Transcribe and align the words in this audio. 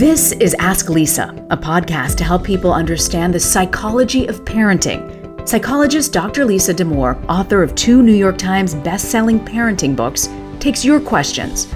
This 0.00 0.32
is 0.32 0.56
Ask 0.58 0.88
Lisa, 0.88 1.28
a 1.50 1.58
podcast 1.58 2.16
to 2.16 2.24
help 2.24 2.42
people 2.42 2.72
understand 2.72 3.34
the 3.34 3.38
psychology 3.38 4.26
of 4.28 4.46
parenting. 4.46 5.46
Psychologist 5.46 6.10
Dr. 6.10 6.46
Lisa 6.46 6.72
Damour, 6.72 7.22
author 7.28 7.62
of 7.62 7.74
two 7.74 8.02
New 8.02 8.14
York 8.14 8.38
Times 8.38 8.74
best-selling 8.74 9.38
parenting 9.40 9.94
books, 9.94 10.30
takes 10.58 10.86
your 10.86 11.00
questions. 11.00 11.70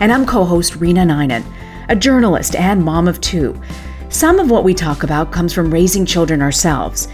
And 0.00 0.10
I'm 0.10 0.26
co-host 0.26 0.74
Rena 0.74 1.04
Ninan, 1.04 1.44
a 1.88 1.94
journalist 1.94 2.56
and 2.56 2.84
mom 2.84 3.06
of 3.06 3.20
two. 3.20 3.54
Some 4.08 4.40
of 4.40 4.50
what 4.50 4.64
we 4.64 4.74
talk 4.74 5.04
about 5.04 5.30
comes 5.30 5.54
from 5.54 5.72
raising 5.72 6.04
children 6.04 6.42
ourselves. 6.42 7.06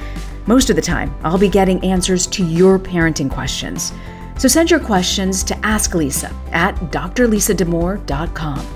Most 0.46 0.70
of 0.70 0.76
the 0.76 0.82
time, 0.82 1.14
I'll 1.24 1.36
be 1.36 1.50
getting 1.50 1.84
answers 1.84 2.26
to 2.28 2.42
your 2.42 2.78
parenting 2.78 3.30
questions. 3.30 3.92
So 4.38 4.48
send 4.48 4.70
your 4.70 4.80
questions 4.80 5.44
to 5.44 5.58
Ask 5.58 5.94
Lisa 5.94 6.34
at 6.52 6.74
drlisadamour.com. 6.90 8.73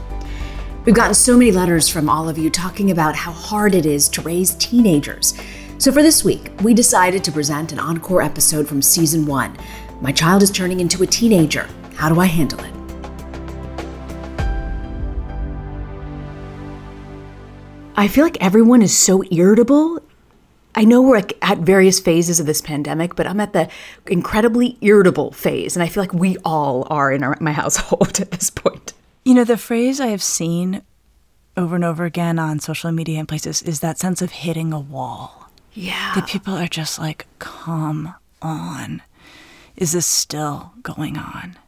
We've 0.89 0.95
gotten 0.95 1.13
so 1.13 1.37
many 1.37 1.53
letters 1.53 1.87
from 1.87 2.09
all 2.09 2.31
of 2.31 2.39
you 2.39 2.49
talking 2.49 2.91
about 2.91 3.15
how 3.15 3.31
hard 3.31 3.75
it 3.75 3.85
is 3.85 4.09
to 4.09 4.23
raise 4.23 4.55
teenagers. 4.55 5.35
So 5.77 5.93
for 5.93 6.03
this 6.03 6.25
week, 6.25 6.51
we 6.63 6.73
decided 6.73 7.23
to 7.25 7.31
present 7.31 7.73
an 7.73 7.79
encore 7.79 8.23
episode 8.23 8.67
from 8.67 8.81
season 8.81 9.27
one. 9.27 9.55
My 10.01 10.13
child 10.13 10.43
is 10.43 10.51
turning 10.51 10.81
into 10.81 11.03
a 11.03 11.07
teenager. 11.07 11.69
How 11.97 12.09
do 12.09 12.19
I 12.21 12.25
handle 12.25 12.61
it? 12.61 12.73
I 17.95 18.09
feel 18.09 18.25
like 18.25 18.43
everyone 18.43 18.81
is 18.81 18.97
so 18.97 19.23
irritable. 19.31 20.01
I 20.75 20.85
know 20.85 21.03
we're 21.03 21.23
at 21.43 21.59
various 21.59 22.01
phases 22.01 22.41
of 22.41 22.47
this 22.47 22.63
pandemic, 22.63 23.15
but 23.15 23.27
I'm 23.27 23.41
at 23.41 23.53
the 23.53 23.69
incredibly 24.07 24.79
irritable 24.81 25.33
phase, 25.33 25.77
and 25.77 25.83
I 25.83 25.89
feel 25.89 26.03
like 26.03 26.15
we 26.15 26.39
all 26.47 26.87
are 26.89 27.13
in 27.13 27.23
our, 27.23 27.37
my 27.41 27.53
household 27.53 28.21
at 28.23 28.31
this 28.31 28.49
point. 28.49 28.95
You 29.29 29.35
know, 29.35 29.45
the 29.45 29.59
phrase 29.59 30.01
I 30.01 30.07
have 30.07 30.23
seen 30.23 30.81
over 31.55 31.75
and 31.75 31.85
over 31.85 32.07
again 32.07 32.39
on 32.39 32.61
social 32.61 32.91
media 32.93 33.19
and 33.19 33.29
places 33.29 33.61
is 33.61 33.81
that 33.81 33.99
sense 33.99 34.23
of 34.23 34.31
hitting 34.31 34.73
a 34.73 34.81
wall. 34.81 35.51
Yeah. 35.75 36.13
That 36.15 36.27
people 36.27 36.55
are 36.55 36.67
just 36.67 36.99
like, 36.99 37.27
come 37.39 38.15
on. 38.41 39.03
Is 39.77 39.93
this 39.93 40.07
still 40.07 40.73
going 40.83 41.19
on? 41.19 41.59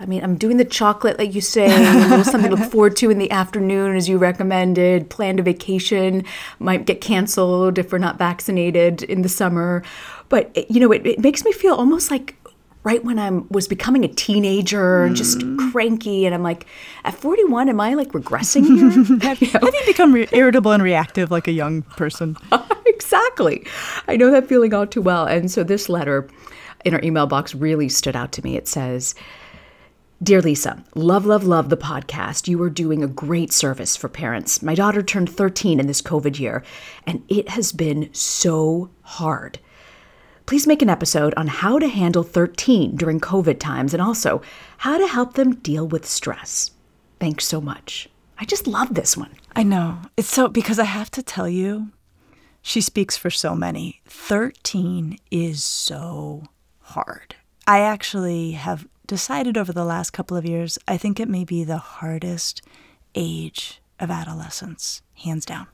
I 0.00 0.06
mean, 0.06 0.24
I'm 0.24 0.36
doing 0.36 0.56
the 0.56 0.64
chocolate, 0.64 1.18
like 1.18 1.34
you 1.34 1.42
say, 1.42 1.68
something 2.22 2.50
to 2.50 2.56
look 2.56 2.70
forward 2.70 2.96
to 2.96 3.10
in 3.10 3.18
the 3.18 3.30
afternoon, 3.30 3.96
as 3.96 4.08
you 4.08 4.16
recommended. 4.16 5.10
Planned 5.10 5.40
a 5.40 5.42
vacation, 5.42 6.24
might 6.58 6.86
get 6.86 7.02
canceled 7.02 7.76
if 7.76 7.92
we're 7.92 7.98
not 7.98 8.16
vaccinated 8.16 9.02
in 9.02 9.20
the 9.20 9.28
summer. 9.28 9.82
But, 10.30 10.70
you 10.70 10.80
know, 10.80 10.90
it, 10.90 11.06
it 11.06 11.20
makes 11.20 11.44
me 11.44 11.52
feel 11.52 11.74
almost 11.74 12.10
like 12.10 12.34
right 12.84 13.02
when 13.02 13.18
I 13.18 13.30
was 13.50 13.66
becoming 13.66 14.04
a 14.04 14.08
teenager 14.08 15.04
and 15.04 15.16
just 15.16 15.38
mm. 15.38 15.72
cranky. 15.72 16.26
And 16.26 16.34
I'm 16.34 16.42
like, 16.42 16.66
at 17.04 17.14
41, 17.14 17.70
am 17.70 17.80
I 17.80 17.94
like 17.94 18.12
regressing 18.12 18.66
here? 18.66 19.18
have, 19.22 19.40
you 19.40 19.48
have, 19.48 19.62
you 19.62 19.82
become 19.86 20.12
re- 20.12 20.28
irritable 20.32 20.70
and 20.70 20.82
reactive 20.82 21.30
like 21.30 21.48
a 21.48 21.52
young 21.52 21.82
person? 21.82 22.36
exactly. 22.86 23.66
I 24.06 24.16
know 24.16 24.30
that 24.30 24.46
feeling 24.46 24.74
all 24.74 24.86
too 24.86 25.00
well. 25.00 25.24
And 25.24 25.50
so 25.50 25.64
this 25.64 25.88
letter 25.88 26.28
in 26.84 26.94
our 26.94 27.02
email 27.02 27.26
box 27.26 27.54
really 27.54 27.88
stood 27.88 28.14
out 28.14 28.32
to 28.32 28.44
me. 28.44 28.56
It 28.56 28.68
says, 28.68 29.14
Dear 30.22 30.42
Lisa, 30.42 30.82
love, 30.94 31.26
love, 31.26 31.44
love 31.44 31.70
the 31.70 31.76
podcast. 31.76 32.48
You 32.48 32.62
are 32.62 32.70
doing 32.70 33.02
a 33.02 33.08
great 33.08 33.52
service 33.52 33.96
for 33.96 34.08
parents. 34.08 34.62
My 34.62 34.74
daughter 34.74 35.02
turned 35.02 35.28
13 35.28 35.80
in 35.80 35.86
this 35.86 36.00
COVID 36.00 36.38
year, 36.38 36.62
and 37.06 37.22
it 37.28 37.48
has 37.48 37.72
been 37.72 38.08
so 38.12 38.90
hard 39.02 39.58
please 40.46 40.66
make 40.66 40.82
an 40.82 40.90
episode 40.90 41.34
on 41.36 41.46
how 41.46 41.78
to 41.78 41.88
handle 41.88 42.22
13 42.22 42.96
during 42.96 43.20
COVID 43.20 43.58
times 43.58 43.94
and 43.94 44.02
also 44.02 44.42
how 44.78 44.98
to 44.98 45.06
help 45.06 45.34
them 45.34 45.56
deal 45.56 45.86
with 45.86 46.06
stress. 46.06 46.70
Thanks 47.18 47.46
so 47.46 47.60
much. 47.60 48.08
I 48.38 48.44
just 48.44 48.66
love 48.66 48.94
this 48.94 49.16
one. 49.16 49.30
I 49.56 49.62
know. 49.62 49.98
It's 50.16 50.28
so 50.28 50.48
because 50.48 50.78
I 50.78 50.84
have 50.84 51.10
to 51.12 51.22
tell 51.22 51.48
you, 51.48 51.90
she 52.60 52.80
speaks 52.80 53.16
for 53.16 53.30
so 53.30 53.54
many. 53.54 54.00
13 54.06 55.18
is 55.30 55.62
so 55.62 56.44
hard. 56.80 57.36
I 57.66 57.80
actually 57.80 58.52
have 58.52 58.86
decided 59.06 59.56
over 59.56 59.72
the 59.72 59.84
last 59.84 60.10
couple 60.10 60.36
of 60.36 60.44
years, 60.44 60.78
I 60.88 60.96
think 60.96 61.20
it 61.20 61.28
may 61.28 61.44
be 61.44 61.62
the 61.64 61.78
hardest 61.78 62.62
age 63.14 63.80
of 64.00 64.10
adolescence, 64.10 65.02
hands 65.14 65.44
down. 65.44 65.66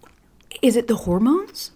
Is 0.63 0.77
it 0.77 0.89
the 0.89 0.97
hormones? 0.97 1.73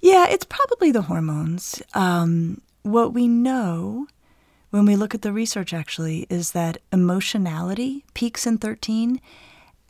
Yeah, 0.00 0.26
it's 0.28 0.44
probably 0.44 0.92
the 0.92 1.02
hormones. 1.02 1.82
Um, 1.94 2.60
what 2.82 3.12
we 3.12 3.26
know 3.26 4.06
when 4.70 4.86
we 4.86 4.96
look 4.96 5.14
at 5.14 5.22
the 5.22 5.32
research 5.32 5.72
actually 5.72 6.26
is 6.30 6.52
that 6.52 6.78
emotionality 6.92 8.04
peaks 8.14 8.46
in 8.46 8.58
13, 8.58 9.20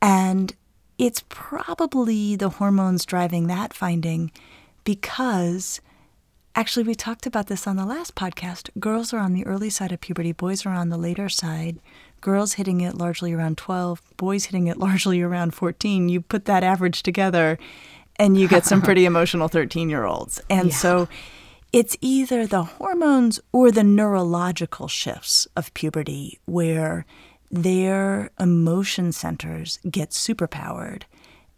and 0.00 0.54
it's 0.98 1.24
probably 1.28 2.36
the 2.36 2.48
hormones 2.48 3.04
driving 3.04 3.46
that 3.46 3.74
finding 3.74 4.32
because 4.84 5.80
actually 6.56 6.82
we 6.84 6.94
talked 6.94 7.26
about 7.26 7.46
this 7.48 7.66
on 7.66 7.76
the 7.76 7.84
last 7.84 8.14
podcast. 8.14 8.70
Girls 8.80 9.12
are 9.12 9.18
on 9.18 9.34
the 9.34 9.46
early 9.46 9.70
side 9.70 9.92
of 9.92 10.00
puberty, 10.00 10.32
boys 10.32 10.64
are 10.64 10.72
on 10.72 10.88
the 10.88 10.96
later 10.96 11.28
side. 11.28 11.78
Girls 12.20 12.54
hitting 12.54 12.80
it 12.80 12.96
largely 12.96 13.32
around 13.32 13.58
12, 13.58 14.02
boys 14.16 14.46
hitting 14.46 14.66
it 14.66 14.78
largely 14.78 15.20
around 15.20 15.54
14. 15.54 16.08
You 16.08 16.20
put 16.20 16.46
that 16.46 16.64
average 16.64 17.02
together 17.02 17.58
and 18.18 18.38
you 18.38 18.48
get 18.48 18.64
some 18.64 18.82
pretty 18.88 19.04
emotional 19.04 19.48
13 19.48 19.88
year 19.88 20.04
olds. 20.04 20.40
And 20.50 20.68
yeah. 20.68 20.74
so 20.74 21.08
it's 21.72 21.96
either 22.00 22.46
the 22.46 22.64
hormones 22.64 23.40
or 23.52 23.70
the 23.70 23.84
neurological 23.84 24.88
shifts 24.88 25.46
of 25.56 25.72
puberty 25.74 26.38
where 26.46 27.04
their 27.50 28.30
emotion 28.38 29.12
centers 29.12 29.78
get 29.90 30.10
superpowered 30.10 31.02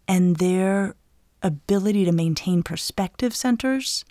and 0.07 0.37
their 0.37 0.95
ability 1.41 2.05
to 2.05 2.11
maintain 2.11 2.63
perspective 2.63 3.35
centers 3.35 4.05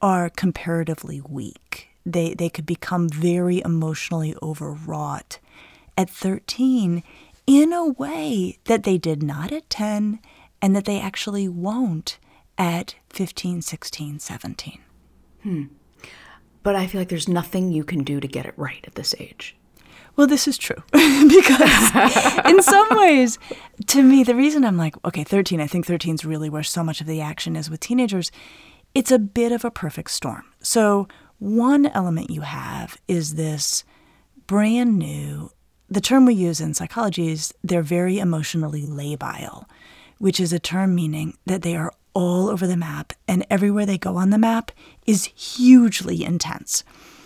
are 0.00 0.28
comparatively 0.28 1.20
weak. 1.20 1.88
They, 2.04 2.34
they 2.34 2.48
could 2.48 2.66
become 2.66 3.08
very 3.08 3.60
emotionally 3.64 4.34
overwrought 4.42 5.38
at 5.96 6.10
13 6.10 7.02
in 7.46 7.72
a 7.72 7.86
way 7.86 8.58
that 8.64 8.84
they 8.84 8.98
did 8.98 9.22
not 9.22 9.52
at 9.52 9.68
10 9.70 10.20
and 10.60 10.74
that 10.74 10.84
they 10.84 11.00
actually 11.00 11.48
won't 11.48 12.18
at 12.56 12.96
15, 13.10 13.62
16, 13.62 14.18
17. 14.18 14.78
Hmm. 15.42 15.64
But 16.62 16.74
I 16.74 16.86
feel 16.86 17.00
like 17.00 17.08
there's 17.08 17.28
nothing 17.28 17.72
you 17.72 17.84
can 17.84 18.02
do 18.02 18.20
to 18.20 18.28
get 18.28 18.46
it 18.46 18.54
right 18.56 18.84
at 18.86 18.94
this 18.94 19.14
age. 19.18 19.56
Well, 20.16 20.26
this 20.26 20.48
is 20.48 20.58
true 20.58 20.82
because 20.92 21.94
in 22.44 22.60
some 22.60 22.88
ways, 22.90 23.38
to 23.86 24.02
me, 24.02 24.24
the 24.24 24.34
reason 24.34 24.64
I'm 24.64 24.76
like, 24.76 24.96
okay, 25.04 25.22
13, 25.22 25.60
I 25.60 25.68
think 25.68 25.86
13 25.86 26.16
is 26.16 26.24
really 26.24 26.50
where 26.50 26.64
so 26.64 26.82
much 26.82 27.00
of 27.00 27.06
the 27.06 27.20
action 27.20 27.54
is 27.54 27.70
with 27.70 27.78
teenagers. 27.78 28.32
It's 28.96 29.12
a 29.12 29.18
bit 29.20 29.52
of 29.52 29.64
a 29.64 29.70
perfect 29.70 30.10
storm. 30.10 30.44
So, 30.60 31.06
one 31.38 31.86
element 31.86 32.30
you 32.30 32.40
have 32.40 32.98
is 33.06 33.36
this 33.36 33.84
brand 34.48 34.98
new, 34.98 35.52
the 35.88 36.00
term 36.00 36.26
we 36.26 36.34
use 36.34 36.60
in 36.60 36.74
psychology 36.74 37.28
is 37.28 37.54
they're 37.62 37.82
very 37.82 38.18
emotionally 38.18 38.82
labile, 38.82 39.66
which 40.18 40.38
is 40.40 40.52
a 40.52 40.58
term 40.58 40.94
meaning 40.94 41.36
that 41.46 41.62
they 41.62 41.76
are 41.76 41.92
all 42.14 42.48
over 42.48 42.66
the 42.66 42.76
map 42.76 43.12
and 43.26 43.46
everywhere 43.48 43.86
they 43.86 43.98
go 43.98 44.16
on 44.16 44.30
the 44.30 44.38
map 44.38 44.72
is 45.06 45.26
hugely 45.26 46.24
intense. 46.24 46.84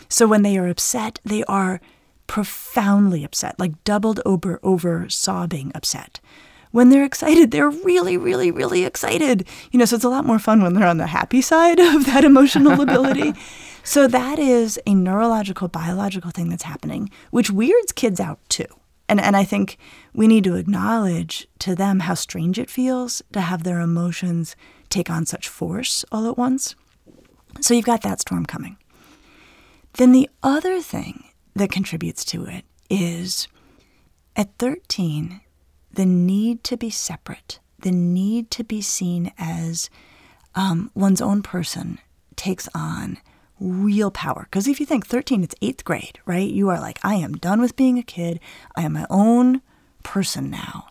So, 0.08 0.26
when 0.26 0.42
they 0.42 0.58
are 0.58 0.68
upset, 0.68 1.18
they 1.24 1.42
are 1.44 1.80
profoundly 2.26 3.24
upset, 3.24 3.58
like 3.58 3.82
doubled 3.84 4.20
over 4.24 4.60
over 4.62 5.08
sobbing 5.08 5.72
upset. 5.74 6.20
When 6.70 6.88
they're 6.88 7.04
excited, 7.04 7.50
they're 7.50 7.68
really, 7.68 8.16
really, 8.16 8.50
really 8.50 8.84
excited. 8.84 9.46
You 9.70 9.78
know, 9.78 9.84
so 9.84 9.96
it's 9.96 10.04
a 10.04 10.08
lot 10.08 10.24
more 10.24 10.38
fun 10.38 10.62
when 10.62 10.72
they're 10.72 10.88
on 10.88 10.96
the 10.96 11.06
happy 11.06 11.42
side 11.42 11.78
of 11.94 12.06
that 12.06 12.24
emotional 12.24 12.76
lability. 12.76 13.34
So 13.84 14.06
that 14.06 14.38
is 14.38 14.80
a 14.86 14.94
neurological, 14.94 15.68
biological 15.68 16.30
thing 16.30 16.48
that's 16.48 16.62
happening, 16.62 17.10
which 17.30 17.50
weirds 17.50 17.92
kids 17.92 18.20
out 18.20 18.38
too. 18.48 18.66
And 19.12 19.20
and 19.20 19.37
I 19.37 19.44
think 19.44 19.76
we 20.14 20.26
need 20.26 20.44
to 20.44 20.55
acknowledge 20.55 21.47
to 21.59 21.75
them 21.75 22.00
how 22.00 22.14
strange 22.14 22.59
it 22.59 22.70
feels 22.70 23.20
to 23.35 23.43
have 23.43 23.62
their 23.62 23.79
emotions 23.79 24.56
take 24.88 25.11
on 25.11 25.26
such 25.26 25.50
force 25.50 26.03
all 26.11 26.26
at 26.31 26.38
once. 26.38 26.75
So 27.61 27.75
you've 27.75 27.85
got 27.85 28.00
that 28.05 28.23
storm 28.23 28.47
coming. 28.47 28.79
Then 29.99 30.12
the 30.12 30.31
other 30.43 30.81
thing 30.81 31.25
that 31.55 31.70
contributes 31.70 32.25
to 32.25 32.47
it 32.47 32.64
is 32.88 33.49
at 34.35 34.56
13, 34.59 35.43
the 35.93 36.06
need 36.06 36.64
to 36.64 36.79
be 36.79 36.88
separate, 36.88 37.61
the 37.81 37.93
need 37.93 38.50
to 38.53 38.64
be 38.64 38.81
seen 38.81 39.31
as 39.37 39.91
um, 40.55 40.91
one's 40.94 41.20
own 41.20 41.43
person 41.43 41.99
takes 42.35 42.67
on 42.75 43.19
real 43.62 44.11
power. 44.11 44.47
Because 44.50 44.67
if 44.67 44.81
you 44.81 44.87
think 44.87 45.06
13, 45.06 45.43
it's 45.43 45.55
eighth 45.62 45.85
grade, 45.85 46.19
right? 46.26 46.49
You 46.49 46.69
are 46.69 46.81
like, 46.81 46.99
I 47.03 47.14
am 47.14 47.35
done 47.35 47.61
with 47.61 47.76
being 47.76 47.99
a 47.99 48.03
kid. 48.03 48.41
I 48.76 48.82
am 48.82 48.94
my 48.94 49.06
own 49.09 49.62
person 50.03 50.50
now. 50.50 50.88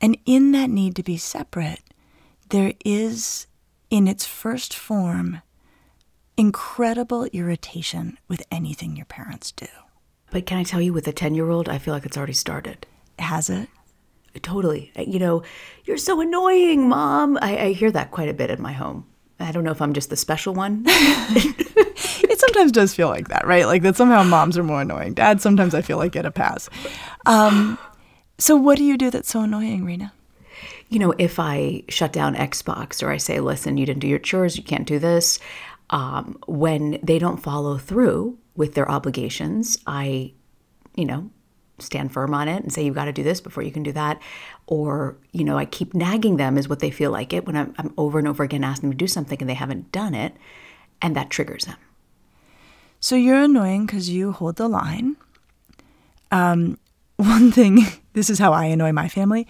And 0.00 0.16
in 0.24 0.52
that 0.52 0.70
need 0.70 0.96
to 0.96 1.02
be 1.02 1.16
separate, 1.16 1.80
there 2.48 2.72
is, 2.84 3.46
in 3.90 4.08
its 4.08 4.24
first 4.24 4.74
form, 4.74 5.42
incredible 6.36 7.24
irritation 7.26 8.18
with 8.26 8.42
anything 8.50 8.96
your 8.96 9.06
parents 9.06 9.52
do. 9.52 9.66
But 10.30 10.46
can 10.46 10.58
I 10.58 10.62
tell 10.62 10.80
you, 10.80 10.92
with 10.92 11.06
a 11.06 11.12
10 11.12 11.34
year 11.34 11.50
old, 11.50 11.68
I 11.68 11.78
feel 11.78 11.92
like 11.92 12.06
it's 12.06 12.16
already 12.16 12.32
started. 12.32 12.86
Has 13.18 13.50
it? 13.50 13.68
Totally. 14.42 14.92
Uh, 14.96 15.02
you 15.02 15.18
know, 15.18 15.42
you're 15.84 15.98
so 15.98 16.20
annoying, 16.20 16.88
mom. 16.88 17.38
I, 17.42 17.56
I 17.56 17.72
hear 17.72 17.90
that 17.90 18.12
quite 18.12 18.28
a 18.28 18.34
bit 18.34 18.50
in 18.50 18.62
my 18.62 18.72
home. 18.72 19.06
I 19.38 19.52
don't 19.52 19.64
know 19.64 19.72
if 19.72 19.82
I'm 19.82 19.92
just 19.92 20.10
the 20.10 20.16
special 20.16 20.54
one. 20.54 20.86
Sometimes 22.52 22.72
does 22.72 22.94
feel 22.94 23.08
like 23.08 23.28
that, 23.28 23.46
right? 23.46 23.66
Like 23.66 23.82
that 23.82 23.96
somehow 23.96 24.22
moms 24.22 24.58
are 24.58 24.62
more 24.62 24.82
annoying. 24.82 25.14
Dads 25.14 25.42
sometimes 25.42 25.74
I 25.74 25.82
feel 25.82 25.98
like 25.98 26.12
get 26.12 26.26
a 26.26 26.30
pass. 26.30 26.68
Um, 27.26 27.78
so 28.38 28.56
what 28.56 28.78
do 28.78 28.84
you 28.84 28.96
do 28.96 29.10
that's 29.10 29.28
so 29.28 29.42
annoying, 29.42 29.84
Rena? 29.84 30.12
you 30.90 30.98
know, 30.98 31.14
if 31.18 31.38
I 31.38 31.84
shut 31.88 32.12
down 32.12 32.34
Xbox 32.34 33.02
or 33.02 33.10
I 33.10 33.16
say, 33.16 33.40
listen, 33.40 33.76
you 33.76 33.86
didn't 33.86 34.00
do 34.00 34.08
your 34.08 34.18
chores, 34.18 34.56
you 34.56 34.64
can't 34.64 34.86
do 34.86 34.98
this, 34.98 35.38
um, 35.90 36.36
when 36.46 36.98
they 37.02 37.18
don't 37.18 37.42
follow 37.42 37.78
through 37.78 38.38
with 38.56 38.74
their 38.74 38.90
obligations, 38.90 39.78
I, 39.86 40.32
you 40.96 41.04
know, 41.04 41.30
stand 41.78 42.12
firm 42.12 42.34
on 42.34 42.48
it 42.48 42.62
and 42.62 42.72
say, 42.72 42.84
you've 42.84 42.96
got 42.96 43.06
to 43.06 43.12
do 43.12 43.22
this 43.22 43.40
before 43.40 43.62
you 43.62 43.70
can 43.70 43.84
do 43.84 43.92
that. 43.92 44.20
Or, 44.66 45.16
you 45.30 45.44
know, 45.44 45.56
I 45.56 45.64
keep 45.64 45.94
nagging 45.94 46.36
them, 46.36 46.58
is 46.58 46.68
what 46.68 46.80
they 46.80 46.90
feel 46.90 47.12
like 47.12 47.32
it 47.32 47.46
when 47.46 47.56
I'm, 47.56 47.72
I'm 47.78 47.94
over 47.96 48.18
and 48.18 48.28
over 48.28 48.42
again 48.42 48.64
asking 48.64 48.90
them 48.90 48.98
to 48.98 49.04
do 49.04 49.08
something 49.08 49.38
and 49.40 49.48
they 49.48 49.54
haven't 49.54 49.92
done 49.92 50.14
it. 50.14 50.36
And 51.00 51.16
that 51.16 51.30
triggers 51.30 51.64
them. 51.64 51.76
So 53.00 53.16
you're 53.16 53.40
annoying 53.40 53.86
because 53.86 54.10
you 54.10 54.32
hold 54.32 54.56
the 54.56 54.68
line. 54.68 55.16
Um, 56.30 56.78
one 57.16 57.50
thing, 57.50 57.86
this 58.12 58.30
is 58.30 58.38
how 58.38 58.52
I 58.52 58.66
annoy 58.66 58.92
my 58.92 59.08
family. 59.08 59.46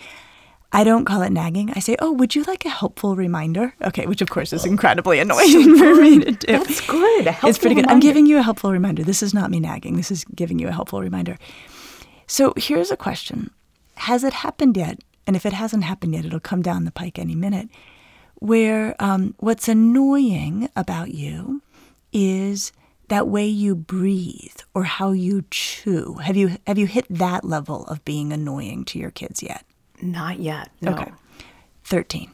I 0.72 0.84
don't 0.84 1.04
call 1.04 1.22
it 1.22 1.30
nagging. 1.30 1.72
I 1.74 1.80
say, 1.80 1.96
"Oh, 1.98 2.12
would 2.12 2.36
you 2.36 2.44
like 2.44 2.64
a 2.64 2.68
helpful 2.68 3.16
reminder?" 3.16 3.74
Okay, 3.82 4.06
which 4.06 4.22
of 4.22 4.30
course 4.30 4.52
is 4.52 4.64
incredibly 4.64 5.18
annoying 5.18 5.76
for 5.78 5.96
me 5.96 6.20
to 6.20 6.30
do. 6.30 6.46
That's 6.46 6.80
good. 6.86 7.26
A 7.26 7.36
it's 7.42 7.58
pretty 7.58 7.74
good. 7.74 7.88
I'm 7.88 7.98
giving 7.98 8.24
you 8.26 8.38
a 8.38 8.42
helpful 8.42 8.70
reminder. 8.70 9.02
This 9.02 9.20
is 9.20 9.34
not 9.34 9.50
me 9.50 9.58
nagging. 9.58 9.96
This 9.96 10.12
is 10.12 10.24
giving 10.32 10.60
you 10.60 10.68
a 10.68 10.72
helpful 10.72 11.00
reminder. 11.00 11.38
So 12.28 12.54
here's 12.56 12.92
a 12.92 12.96
question: 12.96 13.50
Has 13.96 14.22
it 14.22 14.32
happened 14.32 14.76
yet? 14.76 15.00
And 15.26 15.34
if 15.34 15.44
it 15.44 15.52
hasn't 15.52 15.82
happened 15.82 16.14
yet, 16.14 16.24
it'll 16.24 16.38
come 16.38 16.62
down 16.62 16.84
the 16.84 16.92
pike 16.92 17.18
any 17.18 17.34
minute. 17.34 17.68
Where 18.36 18.94
um, 19.00 19.34
what's 19.38 19.68
annoying 19.68 20.68
about 20.76 21.12
you 21.12 21.62
is 22.12 22.70
that 23.10 23.28
way 23.28 23.46
you 23.46 23.74
breathe 23.76 24.56
or 24.74 24.84
how 24.84 25.12
you 25.12 25.44
chew. 25.50 26.14
Have 26.22 26.36
you 26.36 26.56
have 26.66 26.78
you 26.78 26.86
hit 26.86 27.06
that 27.10 27.44
level 27.44 27.84
of 27.86 28.04
being 28.04 28.32
annoying 28.32 28.84
to 28.86 28.98
your 28.98 29.10
kids 29.10 29.42
yet? 29.42 29.64
Not 30.02 30.40
yet. 30.40 30.70
No. 30.80 30.92
Okay. 30.92 31.12
13. 31.84 32.30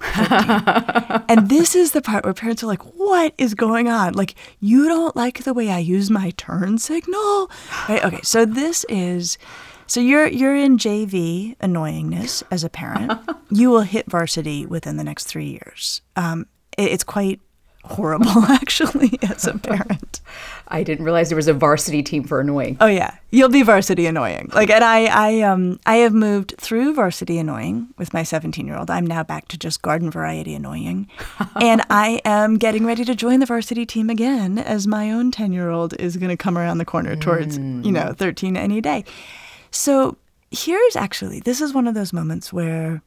13. 0.00 1.24
and 1.28 1.48
this 1.48 1.74
is 1.74 1.92
the 1.92 2.02
part 2.02 2.24
where 2.24 2.34
parents 2.34 2.62
are 2.62 2.66
like, 2.66 2.82
what 2.96 3.32
is 3.38 3.54
going 3.54 3.88
on? 3.88 4.12
Like, 4.14 4.34
you 4.60 4.86
don't 4.88 5.14
like 5.16 5.44
the 5.44 5.54
way 5.54 5.70
I 5.70 5.78
use 5.78 6.10
my 6.10 6.30
turn 6.36 6.78
signal? 6.78 7.50
Right? 7.88 8.04
Okay. 8.04 8.20
So 8.22 8.44
this 8.44 8.84
is 8.88 9.38
so 9.86 10.00
you're 10.00 10.26
you're 10.26 10.56
in 10.56 10.76
JV 10.78 11.56
annoyingness 11.58 12.42
as 12.50 12.64
a 12.64 12.68
parent. 12.70 13.12
you 13.50 13.70
will 13.70 13.82
hit 13.82 14.06
varsity 14.10 14.66
within 14.66 14.96
the 14.96 15.04
next 15.04 15.24
three 15.24 15.48
years. 15.50 16.02
Um, 16.16 16.46
it- 16.76 16.90
it's 16.92 17.04
quite 17.04 17.40
horrible 17.84 18.44
actually 18.48 19.18
as 19.22 19.46
a 19.46 19.58
parent. 19.58 20.20
I 20.68 20.82
didn't 20.82 21.04
realize 21.04 21.28
there 21.28 21.36
was 21.36 21.48
a 21.48 21.52
varsity 21.52 22.02
team 22.02 22.24
for 22.24 22.40
annoying. 22.40 22.78
Oh 22.80 22.86
yeah, 22.86 23.16
you'll 23.30 23.50
be 23.50 23.62
varsity 23.62 24.06
annoying. 24.06 24.50
Like, 24.54 24.70
and 24.70 24.82
I, 24.82 25.04
I, 25.06 25.40
um, 25.42 25.78
I 25.84 25.96
have 25.96 26.14
moved 26.14 26.54
through 26.58 26.94
varsity 26.94 27.38
annoying 27.38 27.88
with 27.98 28.14
my 28.14 28.22
17 28.22 28.66
year 28.66 28.76
old. 28.76 28.90
I'm 28.90 29.06
now 29.06 29.22
back 29.22 29.48
to 29.48 29.58
just 29.58 29.82
garden 29.82 30.10
variety 30.10 30.54
annoying, 30.54 31.08
and 31.60 31.82
I 31.90 32.20
am 32.24 32.56
getting 32.56 32.86
ready 32.86 33.04
to 33.04 33.14
join 33.14 33.40
the 33.40 33.46
varsity 33.46 33.84
team 33.84 34.08
again 34.08 34.58
as 34.58 34.86
my 34.86 35.10
own 35.10 35.30
10 35.30 35.52
year 35.52 35.70
old 35.70 35.94
is 36.00 36.16
going 36.16 36.30
to 36.30 36.36
come 36.36 36.56
around 36.56 36.78
the 36.78 36.84
corner 36.84 37.16
towards 37.16 37.58
you 37.58 37.92
know 37.92 38.14
13 38.16 38.56
any 38.56 38.80
day. 38.80 39.04
So 39.70 40.16
here's 40.50 40.96
actually 40.96 41.40
this 41.40 41.60
is 41.60 41.74
one 41.74 41.86
of 41.86 41.94
those 41.94 42.12
moments 42.12 42.52
where 42.52 43.02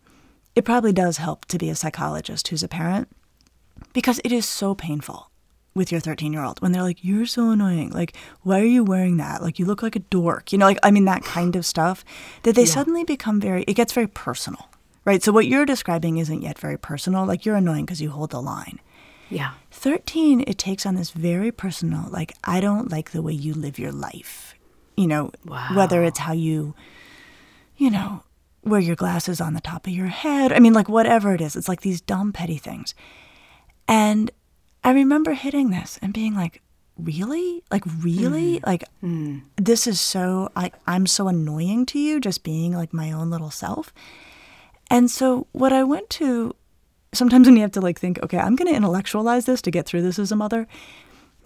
it 0.56 0.66
probably 0.66 0.94
does 0.94 1.18
help 1.18 1.46
to 1.46 1.58
be 1.58 1.70
a 1.70 1.76
psychologist 1.76 2.48
who's 2.50 2.64
a 2.64 2.68
parent 2.68 3.08
because 3.94 4.20
it 4.24 4.32
is 4.32 4.46
so 4.46 4.76
painful 4.76 5.32
with 5.78 5.92
your 5.92 6.02
13 6.02 6.34
year 6.34 6.44
old 6.44 6.62
when 6.62 6.72
they're 6.72 6.84
like, 6.84 7.04
You're 7.04 7.26
so 7.26 7.52
annoying. 7.52 7.92
Like, 7.92 8.16
why 8.42 8.60
are 8.60 8.66
you 8.66 8.84
wearing 8.84 9.18
that? 9.18 9.42
Like, 9.42 9.60
you 9.60 9.66
look 9.66 9.84
like 9.84 9.96
a 9.96 10.00
dork. 10.00 10.52
You 10.52 10.58
know, 10.58 10.66
like, 10.66 10.80
I 10.84 10.92
mean, 10.92 11.06
that 11.06 11.24
kind 11.24 11.56
of 11.56 11.66
stuff 11.66 12.04
that 12.44 12.56
they 12.56 12.66
suddenly 12.66 13.04
become 13.04 13.40
very, 13.40 13.64
it 13.64 13.76
gets 13.76 13.94
very 13.94 14.08
personal, 14.08 14.70
right? 15.06 15.24
So, 15.24 15.32
what 15.32 15.48
you're 15.48 15.66
describing 15.66 16.18
isn't 16.18 16.42
yet 16.42 16.60
very 16.60 16.78
personal. 16.78 17.26
Like, 17.26 17.46
you're 17.46 17.56
annoying 17.56 17.86
because 17.86 18.02
you 18.02 18.10
hold 18.10 18.32
the 18.32 18.42
line. 18.42 18.80
Yeah. 19.30 19.54
13, 19.72 20.44
it 20.48 20.58
takes 20.58 20.86
on 20.86 20.96
this 20.96 21.12
very 21.12 21.52
personal, 21.52 22.10
like, 22.10 22.34
I 22.44 22.60
don't 22.60 22.90
like 22.92 23.12
the 23.12 23.22
way 23.22 23.34
you 23.34 23.54
live 23.54 23.78
your 23.78 23.92
life. 23.92 24.56
You 24.96 25.08
know, 25.08 25.32
whether 25.76 26.04
it's 26.04 26.20
how 26.20 26.34
you, 26.34 26.74
you 27.76 27.92
know, 27.92 28.24
wear 28.64 28.80
your 28.80 28.96
glasses 28.96 29.40
on 29.40 29.54
the 29.54 29.62
top 29.62 29.86
of 29.86 29.94
your 29.94 30.08
head. 30.08 30.52
I 30.52 30.60
mean, 30.60 30.74
like, 30.74 30.90
whatever 30.90 31.36
it 31.36 31.42
is, 31.42 31.56
it's 31.56 31.68
like 31.68 31.82
these 31.82 32.02
dumb, 32.02 32.34
petty 32.34 32.58
things. 32.58 32.96
And 33.88 34.32
I 34.84 34.92
remember 34.92 35.34
hitting 35.34 35.70
this 35.70 36.00
and 36.02 36.14
being 36.14 36.36
like, 36.36 36.62
really? 36.98 37.64
Like, 37.72 37.84
really? 38.02 38.60
Mm. 38.60 38.68
Like, 38.68 38.84
mm. 39.04 39.42
this 39.56 39.88
is 39.88 40.02
so, 40.02 40.50
like, 40.56 40.74
I'm 40.88 41.06
so 41.06 41.28
annoying 41.28 41.86
to 41.88 42.00
you 42.00 42.20
just 42.20 42.44
being 42.44 42.74
like 42.74 42.94
my 42.94 43.12
own 43.12 43.30
little 43.30 43.52
self. 43.52 43.94
And 44.90 45.12
so, 45.12 45.48
what 45.52 45.74
I 45.74 45.84
went 45.84 46.10
to 46.12 46.56
sometimes 47.14 47.48
when 47.48 47.56
you 47.56 47.62
have 47.62 47.72
to 47.72 47.82
like 47.82 48.00
think, 48.00 48.22
okay, 48.24 48.38
I'm 48.38 48.56
going 48.56 48.70
to 48.70 48.76
intellectualize 48.76 49.46
this 49.46 49.62
to 49.64 49.72
get 49.72 49.86
through 49.86 50.02
this 50.02 50.20
as 50.20 50.32
a 50.32 50.36
mother. 50.36 50.68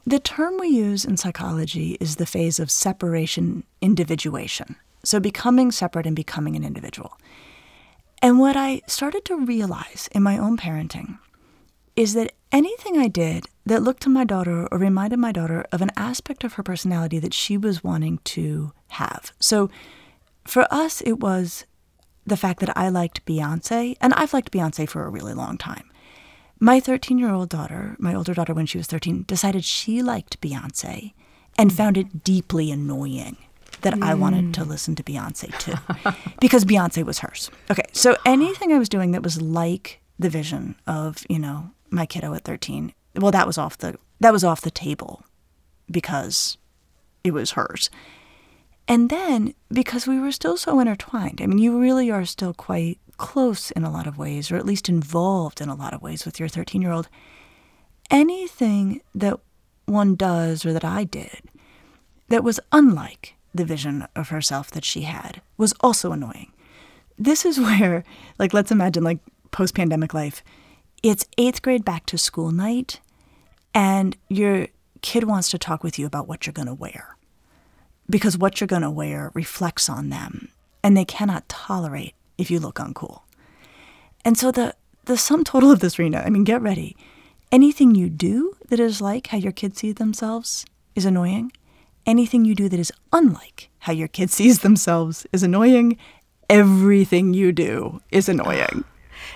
The 0.06 0.20
term 0.20 0.58
we 0.60 0.68
use 0.68 1.06
in 1.06 1.18
psychology 1.18 1.98
is 2.00 2.16
the 2.16 2.26
phase 2.26 2.60
of 2.60 2.72
separation 2.72 3.64
individuation. 3.82 4.76
So 5.04 5.20
becoming 5.20 5.72
separate 5.72 6.06
and 6.06 6.16
becoming 6.16 6.56
an 6.56 6.64
individual. 6.64 7.18
And 8.22 8.40
what 8.40 8.56
I 8.56 8.82
started 8.88 9.26
to 9.26 9.36
realize 9.36 10.10
in 10.12 10.24
my 10.24 10.38
own 10.38 10.58
parenting 10.58 11.18
is 11.96 12.14
that 12.14 12.34
anything 12.52 12.98
I 12.98 13.08
did 13.08 13.46
that 13.66 13.84
looked 13.84 14.04
to 14.04 14.10
my 14.10 14.24
daughter 14.24 14.68
or 14.72 14.78
reminded 14.78 15.20
my 15.20 15.32
daughter 15.32 15.66
of 15.72 15.82
an 15.82 15.92
aspect 15.96 16.44
of 16.44 16.54
her 16.54 16.64
personality 16.64 17.20
that 17.20 17.34
she 17.34 17.58
was 17.58 17.84
wanting 17.84 18.20
to 18.26 18.72
have. 18.90 19.32
So 19.40 19.70
for 20.46 20.68
us, 20.72 21.02
it 21.02 21.20
was 21.20 21.66
the 22.26 22.38
fact 22.38 22.60
that 22.60 22.76
I 22.78 22.90
liked 22.90 23.26
Beyonce, 23.26 23.96
and 24.00 24.14
I've 24.14 24.34
liked 24.34 24.52
Beyonce 24.52 24.88
for 24.88 25.06
a 25.06 25.10
really 25.10 25.34
long 25.34 25.58
time. 25.58 25.90
my 26.60 26.80
13 26.80 27.18
year 27.18 27.30
old 27.30 27.50
daughter, 27.50 27.96
my 27.98 28.14
older 28.14 28.34
daughter, 28.34 28.54
when 28.54 28.68
she 28.68 28.78
was 28.78 28.88
13, 28.88 29.24
decided 29.28 29.66
she 29.66 30.04
liked 30.04 30.40
Beyonce 30.42 31.14
and 31.58 31.74
found 31.74 31.98
it 31.98 32.24
deeply 32.24 32.72
annoying 32.72 33.38
that 33.82 33.94
mm. 33.94 34.04
I 34.04 34.14
wanted 34.14 34.54
to 34.56 34.64
listen 34.64 34.96
to 34.96 35.04
Beyonce 35.04 35.58
too, 35.60 35.74
because 36.40 36.66
Beyonce 36.66 37.04
was 37.04 37.20
hers. 37.20 37.50
Okay, 37.72 37.86
so 37.94 38.16
anything 38.26 38.72
I 38.72 38.78
was 38.78 38.90
doing 38.90 39.12
that 39.12 39.24
was 39.24 39.42
like 39.42 40.02
the 40.20 40.30
vision 40.30 40.76
of 40.86 41.26
you 41.30 41.40
know 41.40 41.72
my 41.92 42.06
kiddo 42.06 42.34
at 42.34 42.44
13, 42.44 42.94
well, 43.16 43.32
that 43.32 43.48
was 43.48 43.58
off 43.58 43.78
the 43.78 43.98
that 44.20 44.34
was 44.34 44.44
off 44.44 44.62
the 44.62 44.72
table 44.72 45.24
because 45.90 46.58
it 47.24 47.34
was 47.34 47.52
hers. 47.52 47.90
And 48.88 49.10
then 49.10 49.54
because 49.72 50.08
we 50.08 50.20
were 50.20 50.32
still 50.32 50.58
so 50.58 50.80
intertwined, 50.80 51.40
I 51.42 51.46
mean, 51.46 51.60
you 51.60 51.80
really 51.80 52.10
are 52.10 52.26
still 52.26 52.54
quite 52.54 53.00
close 53.18 53.72
in 53.72 53.84
a 53.84 53.92
lot 53.92 54.08
of 54.08 54.18
ways, 54.18 54.52
or 54.52 54.58
at 54.58 54.66
least 54.66 54.90
involved 54.90 55.62
in 55.62 55.70
a 55.70 55.76
lot 55.76 55.94
of 55.94 56.02
ways 56.02 56.26
with 56.26 56.40
your 56.40 56.50
13 56.50 56.82
year 56.82 56.92
old, 56.92 57.08
anything 58.10 59.02
that 59.14 59.40
one 59.86 60.16
does 60.16 60.66
or 60.66 60.74
that 60.74 60.86
I 60.86 61.04
did 61.04 61.42
that 62.30 62.44
was 62.44 62.60
unlike 62.72 63.36
the 63.54 63.66
vision 63.66 64.08
of 64.16 64.30
herself 64.30 64.72
that 64.72 64.86
she 64.86 65.02
had 65.02 65.42
was 65.58 65.74
also 65.82 66.12
annoying. 66.12 66.52
This 67.18 67.46
is 67.46 67.60
where, 67.60 68.04
like, 68.40 68.54
let's 68.54 68.72
imagine, 68.72 69.04
like, 69.04 69.20
post 69.52 69.76
pandemic 69.76 70.14
life. 70.14 70.44
It's 71.04 71.26
eighth 71.38 71.62
grade 71.64 71.84
back 71.84 72.06
to 72.08 72.18
school 72.18 72.52
night, 72.52 73.00
and 73.74 74.16
your 74.30 74.68
kid 75.02 75.24
wants 75.24 75.50
to 75.50 75.58
talk 75.58 75.84
with 75.84 75.98
you 75.98 76.06
about 76.06 76.28
what 76.28 76.46
you're 76.46 76.54
going 76.54 76.68
to 76.68 76.74
wear 76.76 77.18
because 78.08 78.38
what 78.38 78.60
you're 78.60 78.68
going 78.68 78.82
to 78.84 78.90
wear 78.90 79.32
reflects 79.34 79.90
on 79.90 80.10
them, 80.10 80.50
and 80.84 80.96
they 80.96 81.06
cannot 81.06 81.50
tolerate 81.50 82.14
if 82.38 82.52
you 82.52 82.60
look 82.60 82.76
uncool. 82.76 83.22
And 84.24 84.38
so 84.38 84.52
the 84.52 84.76
the 85.06 85.18
sum 85.18 85.44
total 85.44 85.72
of 85.72 85.80
this, 85.80 85.98
Rena, 85.98 86.20
I 86.20 86.30
mean, 86.30 86.44
get 86.44 86.62
ready. 86.62 86.96
Anything 87.52 87.96
you 87.96 88.08
do 88.08 88.56
that 88.70 88.80
is 88.80 89.02
like 89.02 89.28
how 89.28 89.38
your 89.38 89.52
kids 89.52 89.80
see 89.80 89.92
themselves 89.92 90.66
is 90.94 91.06
annoying. 91.06 91.52
Anything 92.06 92.46
you 92.46 92.54
do 92.54 92.70
that 92.70 92.80
is 92.80 92.94
unlike 93.12 93.70
how 93.80 93.94
your 93.94 94.08
kid 94.08 94.30
sees 94.38 94.60
themselves 94.60 95.26
is 95.34 95.42
annoying. 95.42 95.98
Everything 96.48 97.34
you 97.34 97.52
do 97.52 98.02
is 98.12 98.30
annoying. 98.30 98.84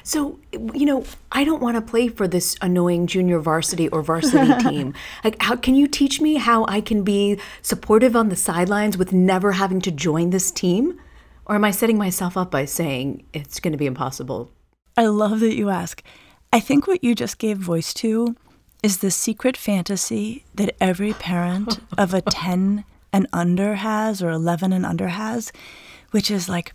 So, 0.05 0.39
you 0.51 0.85
know, 0.85 1.03
I 1.31 1.43
don't 1.43 1.63
want 1.63 1.77
to 1.77 1.81
play 1.81 2.09
for 2.09 2.27
this 2.27 2.55
annoying 2.61 3.07
junior 3.07 3.39
varsity 3.39 3.87
or 3.89 4.03
varsity 4.03 4.53
team. 4.69 4.93
Like, 5.23 5.41
how 5.41 5.55
can 5.55 5.73
you 5.73 5.87
teach 5.87 6.21
me 6.21 6.35
how 6.35 6.63
I 6.67 6.79
can 6.79 7.03
be 7.03 7.39
supportive 7.63 8.15
on 8.15 8.29
the 8.29 8.35
sidelines 8.35 8.99
with 8.99 9.11
never 9.11 9.53
having 9.53 9.81
to 9.81 9.89
join 9.89 10.29
this 10.29 10.51
team? 10.51 11.01
Or 11.47 11.55
am 11.55 11.63
I 11.63 11.71
setting 11.71 11.97
myself 11.97 12.37
up 12.37 12.51
by 12.51 12.65
saying 12.65 13.25
it's 13.33 13.59
going 13.59 13.71
to 13.71 13.79
be 13.79 13.87
impossible? 13.87 14.51
I 14.95 15.07
love 15.07 15.39
that 15.39 15.55
you 15.55 15.71
ask. 15.71 16.03
I 16.53 16.59
think 16.59 16.85
what 16.85 17.03
you 17.03 17.15
just 17.15 17.39
gave 17.39 17.57
voice 17.57 17.91
to 17.95 18.35
is 18.83 18.99
the 18.99 19.09
secret 19.09 19.57
fantasy 19.57 20.45
that 20.53 20.75
every 20.79 21.13
parent 21.13 21.79
of 21.97 22.13
a 22.13 22.21
10 22.21 22.85
and 23.11 23.25
under 23.33 23.73
has 23.73 24.21
or 24.21 24.29
11 24.29 24.71
and 24.71 24.85
under 24.85 25.07
has, 25.07 25.51
which 26.11 26.29
is 26.29 26.47
like, 26.47 26.73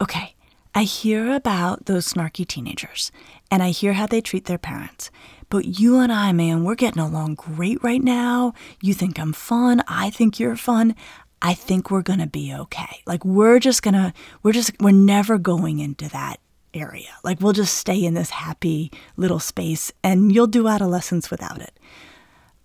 okay, 0.00 0.34
I 0.74 0.84
hear 0.84 1.32
about 1.32 1.86
those 1.86 2.12
snarky 2.12 2.46
teenagers 2.46 3.10
and 3.50 3.62
I 3.62 3.70
hear 3.70 3.92
how 3.92 4.06
they 4.06 4.20
treat 4.20 4.44
their 4.44 4.58
parents. 4.58 5.10
But 5.48 5.80
you 5.80 5.98
and 5.98 6.12
I, 6.12 6.32
man, 6.32 6.62
we're 6.62 6.76
getting 6.76 7.02
along 7.02 7.34
great 7.34 7.82
right 7.82 8.02
now. 8.02 8.52
You 8.80 8.94
think 8.94 9.18
I'm 9.18 9.32
fun. 9.32 9.82
I 9.88 10.10
think 10.10 10.38
you're 10.38 10.56
fun. 10.56 10.94
I 11.42 11.54
think 11.54 11.90
we're 11.90 12.02
going 12.02 12.20
to 12.20 12.26
be 12.26 12.54
okay. 12.54 13.02
Like 13.06 13.24
we're 13.24 13.58
just 13.58 13.82
going 13.82 13.94
to 13.94 14.12
we're 14.42 14.52
just 14.52 14.72
we're 14.80 14.92
never 14.92 15.38
going 15.38 15.80
into 15.80 16.08
that 16.10 16.36
area. 16.72 17.08
Like 17.24 17.40
we'll 17.40 17.52
just 17.52 17.74
stay 17.76 18.04
in 18.04 18.14
this 18.14 18.30
happy 18.30 18.92
little 19.16 19.40
space 19.40 19.92
and 20.04 20.32
you'll 20.32 20.46
do 20.46 20.68
adolescence 20.68 21.30
without 21.30 21.60
it. 21.60 21.78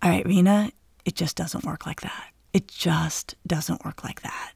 All 0.04 0.12
right, 0.12 0.26
Rena, 0.26 0.72
it 1.06 1.16
just 1.16 1.36
doesn't 1.36 1.66
work 1.66 1.88
like 1.88 2.02
that. 2.02 2.30
It 2.54 2.68
just 2.68 3.36
doesn't 3.48 3.84
work 3.84 4.04
like 4.04 4.22
that. 4.22 4.54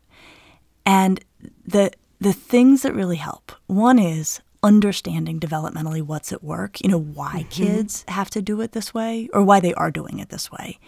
And 0.86 1.24
the 1.66 1.92
the 2.20 2.34
things 2.34 2.82
that 2.82 2.94
really 2.94 3.18
help. 3.18 3.52
One 3.68 4.00
is 4.00 4.42
understanding 4.62 5.40
developmentally 5.40 6.02
what's 6.02 6.34
at 6.34 6.44
work, 6.44 6.82
you 6.84 6.90
know, 6.90 7.00
why 7.00 7.46
mm-hmm. 7.48 7.50
kids 7.50 8.04
have 8.08 8.30
to 8.32 8.42
do 8.42 8.60
it 8.62 8.74
this 8.74 8.94
way 8.94 9.30
or 9.34 9.44
why 9.44 9.60
they 9.60 9.74
are 9.76 9.92
doing 9.92 10.20
it 10.20 10.30
this 10.30 10.52
way. 10.52 10.80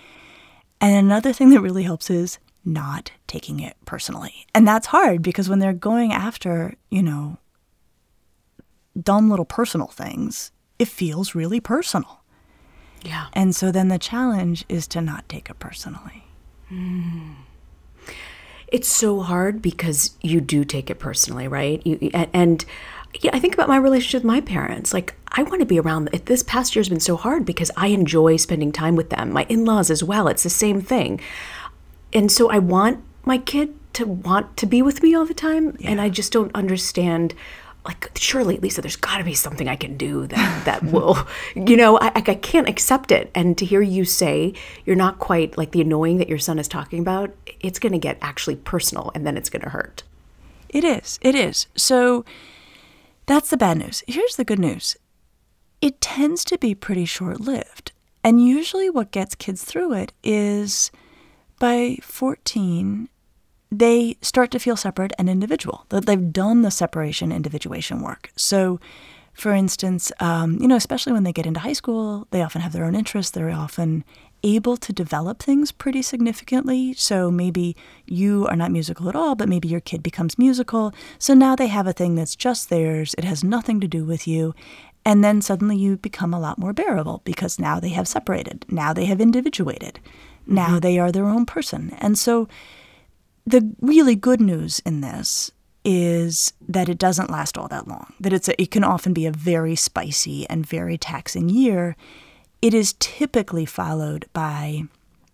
And 0.82 0.96
another 0.96 1.32
thing 1.32 1.52
that 1.52 1.62
really 1.62 1.84
helps 1.84 2.10
is 2.10 2.40
not 2.66 3.12
taking 3.28 3.60
it 3.60 3.76
personally. 3.86 4.46
And 4.54 4.68
that's 4.68 4.88
hard 4.88 5.22
because 5.22 5.48
when 5.48 5.60
they're 5.60 5.74
going 5.74 6.12
after, 6.12 6.76
you 6.90 7.02
know, 7.02 7.38
dumb 9.00 9.30
little 9.30 9.46
personal 9.46 9.88
things, 9.88 10.52
it 10.80 10.88
feels 10.88 11.34
really 11.34 11.60
personal. 11.60 12.22
Yeah. 13.04 13.28
And 13.34 13.56
so 13.56 13.72
then 13.72 13.88
the 13.88 13.98
challenge 13.98 14.66
is 14.68 14.88
to 14.90 15.02
not 15.02 15.28
take 15.30 15.50
it 15.50 15.60
personally. 15.60 16.26
Mm. 16.72 17.36
It's 18.72 18.88
so 18.88 19.20
hard 19.22 19.62
because 19.62 20.12
you 20.22 20.42
do 20.42 20.64
take 20.64 20.90
it 20.90 20.98
personally, 21.00 21.48
right? 21.48 21.86
You, 21.86 22.10
and, 22.14 22.64
yeah, 23.20 23.32
I 23.34 23.40
think 23.40 23.54
about 23.54 23.68
my 23.68 23.78
relationship 23.78 24.20
with 24.20 24.26
my 24.26 24.40
parents. 24.40 24.94
Like, 24.94 25.16
I 25.34 25.44
want 25.44 25.60
to 25.60 25.66
be 25.66 25.80
around. 25.80 26.08
This 26.08 26.44
past 26.44 26.76
year 26.76 26.80
has 26.82 26.90
been 26.90 27.02
so 27.02 27.18
hard 27.18 27.46
because 27.46 27.70
I 27.76 27.88
enjoy 27.88 28.38
spending 28.38 28.72
time 28.72 28.96
with 28.96 29.10
them. 29.10 29.34
My 29.34 29.46
in 29.50 29.66
laws 29.66 29.92
as 29.92 30.04
well. 30.04 30.30
It's 30.30 30.44
the 30.44 30.50
same 30.50 30.82
thing 30.82 31.20
and 32.14 32.32
so 32.32 32.50
I 32.50 32.60
want 32.60 33.04
my 33.26 33.38
kid 33.38 33.74
to 33.94 34.06
want 34.06 34.58
to 34.58 34.66
be 34.66 34.82
with 34.82 35.04
me 35.04 35.14
all 35.14 35.26
the 35.26 35.34
time, 35.34 35.76
yeah. 35.80 35.92
and 35.92 36.02
I 36.02 36.10
just 36.10 36.32
don't 36.32 36.54
understand. 36.56 37.34
Like, 37.84 38.12
surely, 38.16 38.58
Lisa, 38.58 38.82
there's 38.82 38.96
got 38.96 39.18
to 39.18 39.24
be 39.24 39.34
something 39.34 39.68
I 39.68 39.76
can 39.76 39.98
do 39.98 40.28
that 40.28 40.66
that 40.66 40.84
will, 40.84 41.18
you 41.56 41.76
know, 41.76 41.98
I, 42.00 42.12
I 42.16 42.22
can't 42.36 42.70
accept 42.70 43.12
it. 43.12 43.32
And 43.34 43.58
to 43.58 43.66
hear 43.66 43.82
you 43.82 44.06
say 44.06 44.54
you're 44.86 44.96
not 44.96 45.20
quite 45.20 45.58
like 45.58 45.72
the 45.72 45.82
annoying 45.82 46.18
that 46.18 46.30
your 46.30 46.38
son 46.38 46.60
is 46.60 46.68
talking 46.68 47.00
about, 47.00 47.32
it's 47.60 47.80
going 47.80 47.94
to 47.94 47.98
get 47.98 48.18
actually 48.22 48.56
personal, 48.56 49.12
and 49.16 49.26
then 49.26 49.36
it's 49.36 49.50
going 49.50 49.64
to 49.64 49.70
hurt. 49.70 50.04
It 50.70 50.84
is. 50.84 51.20
It 51.22 51.36
is. 51.36 51.68
So 51.76 52.24
that's 53.26 53.50
the 53.50 53.58
bad 53.58 53.78
news. 53.78 54.04
Here's 54.08 54.36
the 54.36 54.46
good 54.46 54.60
news 54.60 54.96
it 55.82 56.00
tends 56.00 56.46
to 56.46 56.58
be 56.58 56.76
pretty 56.76 57.06
short 57.06 57.42
lived. 57.42 57.92
And 58.24 58.46
usually, 58.46 58.90
what 58.90 59.12
gets 59.12 59.34
kids 59.34 59.64
through 59.64 59.94
it 59.94 60.14
is 60.24 60.92
by 61.60 61.98
14, 62.04 63.10
they 63.72 64.18
start 64.22 64.52
to 64.52 64.60
feel 64.60 64.76
separate 64.76 65.14
and 65.18 65.30
individual, 65.30 65.86
that 65.90 66.06
they've 66.06 66.34
done 66.34 66.62
the 66.62 66.72
separation 66.72 67.32
individuation 67.32 68.02
work. 68.02 68.32
So, 68.36 68.80
for 69.34 69.54
instance, 69.54 70.12
um, 70.20 70.58
you 70.60 70.68
know, 70.68 70.76
especially 70.76 71.14
when 71.14 71.24
they 71.24 71.32
get 71.32 71.46
into 71.46 71.62
high 71.62 71.74
school, 71.74 72.28
they 72.32 72.42
often 72.42 72.62
have 72.62 72.74
their 72.74 72.84
own 72.84 72.96
interests. 72.96 73.32
They're 73.32 73.50
often 73.50 74.04
able 74.44 74.76
to 74.76 74.92
develop 74.92 75.42
things 75.42 75.72
pretty 75.72 76.02
significantly. 76.02 76.94
So 76.94 77.32
maybe 77.32 77.76
you 78.06 78.48
are 78.48 78.56
not 78.56 78.72
musical 78.72 79.08
at 79.08 79.16
all, 79.16 79.36
but 79.36 79.48
maybe 79.48 79.68
your 79.68 79.80
kid 79.80 80.04
becomes 80.04 80.38
musical. 80.38 80.94
So 81.20 81.34
now 81.34 81.56
they 81.56 81.68
have 81.68 81.88
a 81.88 81.94
thing 81.94 82.16
that's 82.16 82.36
just 82.36 82.70
theirs. 82.70 83.16
It 83.18 83.24
has 83.24 83.44
nothing 83.44 83.80
to 83.82 83.88
do 83.88 84.04
with 84.04 84.28
you. 84.28 84.54
And 85.06 85.24
then 85.24 85.42
suddenly 85.42 85.78
you 85.78 85.98
become 85.98 86.34
a 86.34 86.40
lot 86.40 86.58
more 86.60 86.74
bearable 86.74 87.22
because 87.24 87.60
now 87.60 87.80
they 87.80 87.90
have 87.90 88.08
separated. 88.08 88.66
Now 88.70 88.94
they 88.94 89.06
have 89.06 89.22
individuated. 89.22 90.00
Now 90.46 90.68
mm-hmm. 90.68 90.80
they 90.80 91.00
are 91.00 91.12
their 91.12 91.26
own 91.26 91.46
person. 91.46 91.96
And 92.00 92.18
so 92.18 92.48
the 93.46 93.74
really 93.82 94.16
good 94.16 94.42
news 94.42 94.82
in 94.86 95.02
this 95.02 95.52
is 95.84 96.54
that 96.68 96.90
it 96.90 96.98
doesn't 96.98 97.32
last 97.32 97.58
all 97.58 97.68
that 97.68 97.88
long. 97.88 98.14
That 98.20 98.34
it's 98.34 98.48
a, 98.48 98.62
it 98.62 98.72
can 98.72 98.84
often 98.84 99.14
be 99.14 99.26
a 99.26 99.32
very 99.32 99.76
spicy 99.76 100.48
and 100.50 100.66
very 100.66 100.98
taxing 100.98 101.50
year. 101.50 101.96
It 102.62 102.74
is 102.74 102.94
typically 103.00 103.66
followed 103.66 104.26
by 104.34 104.84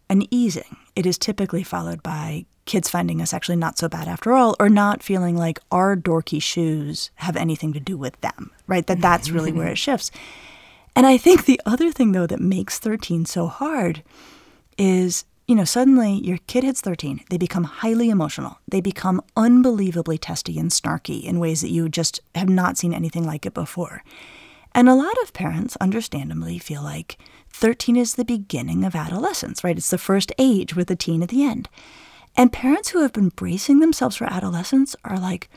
an 0.09 0.23
easing. 0.31 0.77
It 0.95 1.05
is 1.05 1.17
typically 1.17 1.63
followed 1.63 2.01
by 2.01 2.45
kids 2.65 2.89
finding 2.89 3.21
us 3.21 3.33
actually 3.33 3.55
not 3.55 3.77
so 3.77 3.89
bad 3.89 4.07
after 4.07 4.33
all 4.33 4.55
or 4.59 4.69
not 4.69 5.03
feeling 5.03 5.35
like 5.35 5.59
our 5.71 5.95
dorky 5.95 6.41
shoes 6.41 7.11
have 7.15 7.35
anything 7.35 7.73
to 7.73 7.79
do 7.79 7.97
with 7.97 8.19
them, 8.21 8.51
right? 8.67 8.87
That 8.87 9.01
that's 9.01 9.29
really 9.29 9.51
where 9.51 9.67
it 9.67 9.77
shifts. 9.77 10.11
And 10.95 11.05
I 11.05 11.17
think 11.17 11.45
the 11.45 11.61
other 11.65 11.91
thing 11.91 12.11
though 12.11 12.27
that 12.27 12.39
makes 12.39 12.79
13 12.79 13.25
so 13.25 13.47
hard 13.47 14.03
is 14.77 15.25
you 15.47 15.55
know, 15.55 15.63
suddenly 15.63 16.13
your 16.13 16.39
kid 16.47 16.65
hits 16.65 16.81
13, 16.81 17.21
they 17.29 17.37
become 17.37 17.63
highly 17.63 18.09
emotional. 18.09 18.59
They 18.67 18.81
become 18.81 19.21
unbelievably 19.37 20.17
testy 20.17 20.59
and 20.59 20.69
snarky 20.69 21.23
in 21.23 21.39
ways 21.39 21.61
that 21.61 21.71
you 21.71 21.87
just 21.87 22.19
have 22.35 22.49
not 22.49 22.77
seen 22.77 22.93
anything 22.93 23.25
like 23.25 23.45
it 23.45 23.53
before. 23.53 24.03
And 24.75 24.89
a 24.89 24.95
lot 24.95 25.15
of 25.23 25.33
parents, 25.33 25.77
understandably, 25.77 26.59
feel 26.59 26.83
like 26.83 27.17
13 27.49 27.95
is 27.95 28.15
the 28.15 28.25
beginning 28.25 28.83
of 28.83 28.93
adolescence, 28.93 29.63
right? 29.63 29.77
It's 29.77 29.89
the 29.89 29.97
first 29.97 30.33
age 30.37 30.75
with 30.75 30.91
a 30.91 30.97
teen 30.97 31.23
at 31.23 31.29
the 31.29 31.45
end. 31.45 31.69
And 32.35 32.51
parents 32.51 32.89
who 32.89 33.01
have 33.01 33.13
been 33.13 33.29
bracing 33.29 33.79
themselves 33.79 34.17
for 34.17 34.25
adolescence 34.25 34.95
are 35.05 35.17
like, 35.17 35.49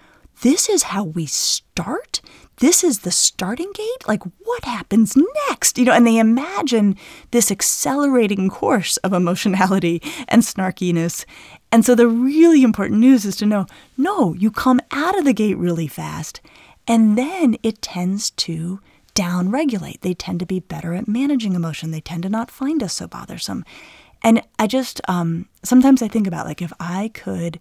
this 0.43 0.69
is 0.69 0.85
how 0.85 1.05
we 1.05 1.27
start? 1.27 2.23
This 2.61 2.85
is 2.85 3.01
the 3.01 3.11
starting 3.11 3.73
gate? 3.73 4.07
Like, 4.07 4.23
what 4.45 4.65
happens 4.65 5.17
next? 5.49 5.79
You 5.79 5.87
know, 5.87 5.93
and 5.93 6.07
they 6.07 6.19
imagine 6.19 6.97
this 7.31 7.51
accelerating 7.51 8.51
course 8.51 8.99
of 8.99 9.13
emotionality 9.15 10.03
and 10.29 10.43
snarkiness. 10.43 11.25
And 11.73 11.85
so 11.85 11.95
the 11.95 12.07
really 12.07 12.63
important 12.63 13.01
news 13.01 13.25
is 13.25 13.37
to 13.37 13.47
know 13.47 13.67
no, 13.97 14.35
you 14.35 14.51
come 14.51 14.81
out 14.91 15.19
of 15.19 15.25
the 15.25 15.33
gate 15.33 15.57
really 15.57 15.89
fast, 15.89 16.41
and 16.87 17.17
then 17.17 17.57
it 17.63 17.81
tends 17.81 18.31
to 18.31 18.81
down 19.15 19.51
regulate. 19.51 20.03
They 20.03 20.15
tend 20.15 20.41
to 20.41 20.47
be 20.47 20.61
better 20.61 20.95
at 20.95 21.09
managing 21.09 21.55
emotion. 21.55 21.91
They 21.91 22.01
tend 22.01 22.23
to 22.25 22.29
not 22.29 22.51
find 22.51 22.83
us 22.83 22.95
so 22.95 23.07
bothersome. 23.07 23.65
And 24.23 24.43
I 24.59 24.67
just 24.67 25.01
um, 25.09 25.49
sometimes 25.63 26.03
I 26.03 26.09
think 26.09 26.27
about 26.27 26.47
like 26.47 26.61
if 26.61 26.73
I 26.79 27.11
could 27.15 27.59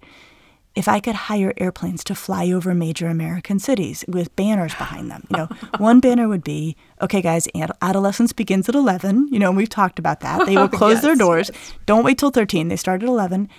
if 0.79 0.88
I 0.88 1.01
could 1.01 1.15
hire 1.15 1.53
airplanes 1.57 2.05
to 2.05 2.15
fly 2.15 2.53
over 2.53 2.74
major 2.74 3.07
American 3.07 3.59
cities 3.59 4.05
with 4.07 4.33
banners 4.38 4.74
behind 4.75 5.12
them, 5.12 5.27
you 5.29 5.36
know, 5.36 5.50
one 5.77 6.00
banner 6.00 6.29
would 6.29 6.43
be, 6.43 6.77
okay, 7.01 7.21
guys, 7.21 7.50
adolescence 7.81 8.31
begins 8.31 8.69
at 8.69 8.75
11. 8.75 9.27
You 9.29 9.39
know, 9.39 9.50
and 9.50 9.57
we've 9.57 9.67
talked 9.67 10.00
about 10.00 10.21
that. 10.21 10.45
They 10.45 10.55
will 10.55 10.69
close 10.79 10.95
yes, 10.95 11.03
their 11.03 11.15
doors. 11.15 11.51
Yes. 11.53 11.74
Don't 11.86 12.05
wait 12.05 12.17
till 12.17 12.31
13. 12.31 12.69
They 12.69 12.77
start 12.77 13.03
at 13.03 13.09
11. 13.09 13.50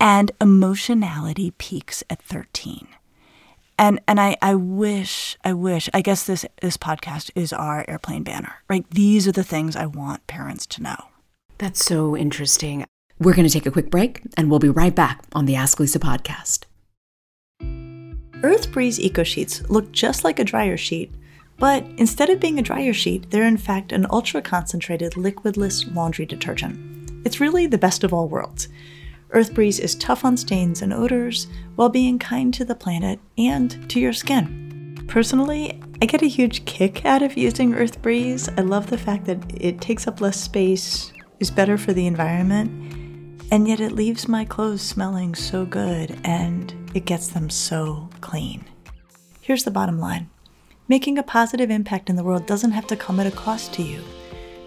And 0.00 0.32
emotionality 0.40 1.50
peaks 1.58 2.02
at 2.08 2.22
13. 2.22 2.88
And 3.76 4.00
and 4.08 4.18
I, 4.18 4.36
I 4.40 4.54
wish, 4.54 5.36
I 5.44 5.52
wish, 5.52 5.90
I 5.92 6.00
guess 6.00 6.24
this 6.24 6.46
this 6.62 6.76
podcast 6.76 7.30
is 7.34 7.52
our 7.52 7.84
airplane 7.88 8.22
banner, 8.22 8.54
right? 8.70 8.88
These 8.88 9.28
are 9.28 9.32
the 9.32 9.44
things 9.44 9.74
I 9.76 9.86
want 9.86 10.26
parents 10.28 10.64
to 10.66 10.82
know. 10.82 10.96
That's 11.58 11.84
so 11.84 12.16
interesting. 12.16 12.86
We're 13.20 13.34
going 13.34 13.46
to 13.46 13.52
take 13.52 13.66
a 13.66 13.70
quick 13.70 13.90
break 13.90 14.22
and 14.36 14.50
we'll 14.50 14.58
be 14.58 14.68
right 14.68 14.94
back 14.94 15.22
on 15.34 15.46
the 15.46 15.54
Ask 15.54 15.78
Lisa 15.78 16.00
podcast. 16.00 16.64
Earth 18.42 18.72
Breeze 18.72 18.98
Eco 18.98 19.22
Sheets 19.22 19.62
look 19.70 19.92
just 19.92 20.24
like 20.24 20.40
a 20.40 20.44
dryer 20.44 20.76
sheet, 20.76 21.14
but 21.56 21.86
instead 21.96 22.28
of 22.28 22.40
being 22.40 22.58
a 22.58 22.62
dryer 22.62 22.92
sheet, 22.92 23.30
they're 23.30 23.46
in 23.46 23.56
fact 23.56 23.92
an 23.92 24.06
ultra 24.10 24.42
concentrated 24.42 25.12
liquidless 25.12 25.94
laundry 25.94 26.26
detergent. 26.26 27.10
It's 27.24 27.40
really 27.40 27.68
the 27.68 27.78
best 27.78 28.02
of 28.02 28.12
all 28.12 28.28
worlds. 28.28 28.68
Earth 29.30 29.54
Breeze 29.54 29.78
is 29.78 29.94
tough 29.94 30.24
on 30.24 30.36
stains 30.36 30.82
and 30.82 30.92
odors 30.92 31.46
while 31.76 31.88
being 31.88 32.18
kind 32.18 32.52
to 32.54 32.64
the 32.64 32.74
planet 32.74 33.20
and 33.38 33.88
to 33.90 34.00
your 34.00 34.12
skin. 34.12 35.04
Personally, 35.06 35.80
I 36.02 36.06
get 36.06 36.22
a 36.22 36.26
huge 36.26 36.64
kick 36.64 37.04
out 37.04 37.22
of 37.22 37.36
using 37.36 37.74
Earth 37.74 38.02
Breeze. 38.02 38.48
I 38.58 38.62
love 38.62 38.90
the 38.90 38.98
fact 38.98 39.24
that 39.26 39.38
it 39.54 39.80
takes 39.80 40.08
up 40.08 40.20
less 40.20 40.40
space, 40.40 41.12
is 41.38 41.50
better 41.50 41.78
for 41.78 41.92
the 41.92 42.06
environment, 42.06 43.03
and 43.50 43.68
yet 43.68 43.80
it 43.80 43.92
leaves 43.92 44.28
my 44.28 44.44
clothes 44.44 44.82
smelling 44.82 45.34
so 45.34 45.64
good 45.64 46.18
and 46.24 46.74
it 46.94 47.04
gets 47.04 47.28
them 47.28 47.50
so 47.50 48.08
clean. 48.20 48.64
Here's 49.40 49.64
the 49.64 49.70
bottom 49.70 49.98
line 49.98 50.30
making 50.88 51.18
a 51.18 51.22
positive 51.22 51.70
impact 51.70 52.10
in 52.10 52.16
the 52.16 52.24
world 52.24 52.46
doesn't 52.46 52.72
have 52.72 52.86
to 52.86 52.96
come 52.96 53.20
at 53.20 53.26
a 53.26 53.30
cost 53.30 53.72
to 53.74 53.82
you. 53.82 54.02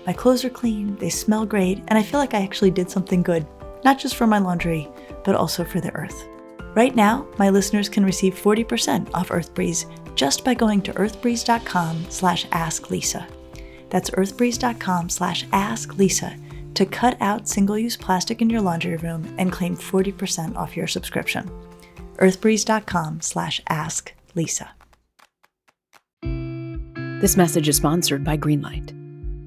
My 0.06 0.14
clothes 0.14 0.46
are 0.46 0.50
clean, 0.50 0.96
they 0.98 1.10
smell 1.10 1.46
great, 1.46 1.84
and 1.88 1.98
I 1.98 2.04
feel 2.04 2.20
like 2.20 2.34
I 2.34 2.42
actually 2.42 2.72
did 2.72 2.90
something 2.90 3.22
good, 3.22 3.46
not 3.84 4.00
just 4.00 4.16
for 4.16 4.26
my 4.26 4.40
laundry, 4.40 4.88
but 5.24 5.36
also 5.36 5.64
for 5.64 5.80
the 5.82 5.94
earth. 5.94 6.28
Right 6.74 6.96
now, 6.96 7.28
my 7.38 7.50
listeners 7.50 7.90
can 7.90 8.06
receive 8.06 8.36
40% 8.36 9.10
off 9.14 9.30
EarthBreeze 9.30 10.16
just 10.16 10.46
by 10.46 10.54
going 10.54 10.82
to 10.84 10.94
earthbreeze.com 10.94 12.06
slash 12.10 12.46
asklisa. 12.48 13.28
That's 13.90 14.10
earthbreeze.com 14.12 15.10
slash 15.10 15.46
asklisa 15.48 16.47
to 16.78 16.86
cut 16.86 17.18
out 17.20 17.48
single 17.48 17.78
use 17.78 17.98
plastic 17.98 18.42
in 18.42 18.50
your 18.50 18.62
laundry 18.62 18.98
room 18.98 19.34
and 19.40 19.52
claim 19.52 19.76
40% 19.76 20.56
off 20.56 20.78
your 20.78 20.88
subscription. 20.88 21.50
earthbreeze.com 22.18 23.22
slash 23.22 23.62
ask 23.68 24.14
Lisa. 24.36 24.72
This 27.20 27.36
message 27.36 27.68
is 27.68 27.78
sponsored 27.78 28.24
by 28.24 28.38
Greenlight. 28.38 28.97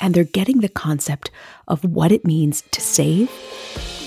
and 0.00 0.14
they're 0.14 0.24
getting 0.24 0.60
the 0.60 0.68
concept 0.68 1.30
of 1.68 1.84
what 1.84 2.12
it 2.12 2.24
means 2.24 2.62
to 2.72 2.80
save. 2.80 3.30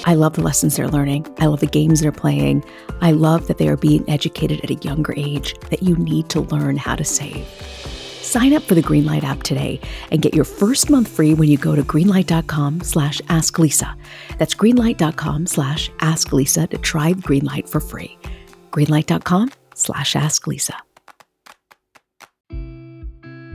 I 0.05 0.15
love 0.15 0.33
the 0.33 0.43
lessons 0.43 0.75
they're 0.75 0.87
learning. 0.87 1.27
I 1.39 1.45
love 1.45 1.61
the 1.61 1.67
games 1.67 2.01
they're 2.01 2.11
playing. 2.11 2.63
I 3.01 3.11
love 3.11 3.47
that 3.47 3.57
they 3.57 3.69
are 3.69 3.77
being 3.77 4.07
educated 4.09 4.61
at 4.63 4.69
a 4.69 4.85
younger 4.85 5.13
age 5.15 5.57
that 5.69 5.83
you 5.83 5.95
need 5.95 6.29
to 6.29 6.41
learn 6.41 6.77
how 6.77 6.95
to 6.95 7.05
save. 7.05 7.45
Sign 8.21 8.53
up 8.53 8.63
for 8.63 8.73
the 8.75 8.81
Greenlight 8.81 9.23
app 9.23 9.43
today 9.43 9.79
and 10.11 10.21
get 10.21 10.33
your 10.33 10.45
first 10.45 10.89
month 10.89 11.07
free 11.07 11.33
when 11.33 11.49
you 11.49 11.57
go 11.57 11.75
to 11.75 11.83
greenlight.com 11.83 12.81
slash 12.81 13.21
asklisa. 13.21 13.95
That's 14.39 14.55
greenlight.com 14.55 15.45
slash 15.45 15.91
asklisa 15.99 16.69
to 16.69 16.77
try 16.79 17.13
Greenlight 17.13 17.69
for 17.69 17.79
free. 17.79 18.17
greenlight.com 18.71 19.51
slash 19.75 20.15
asklisa. 20.15 20.75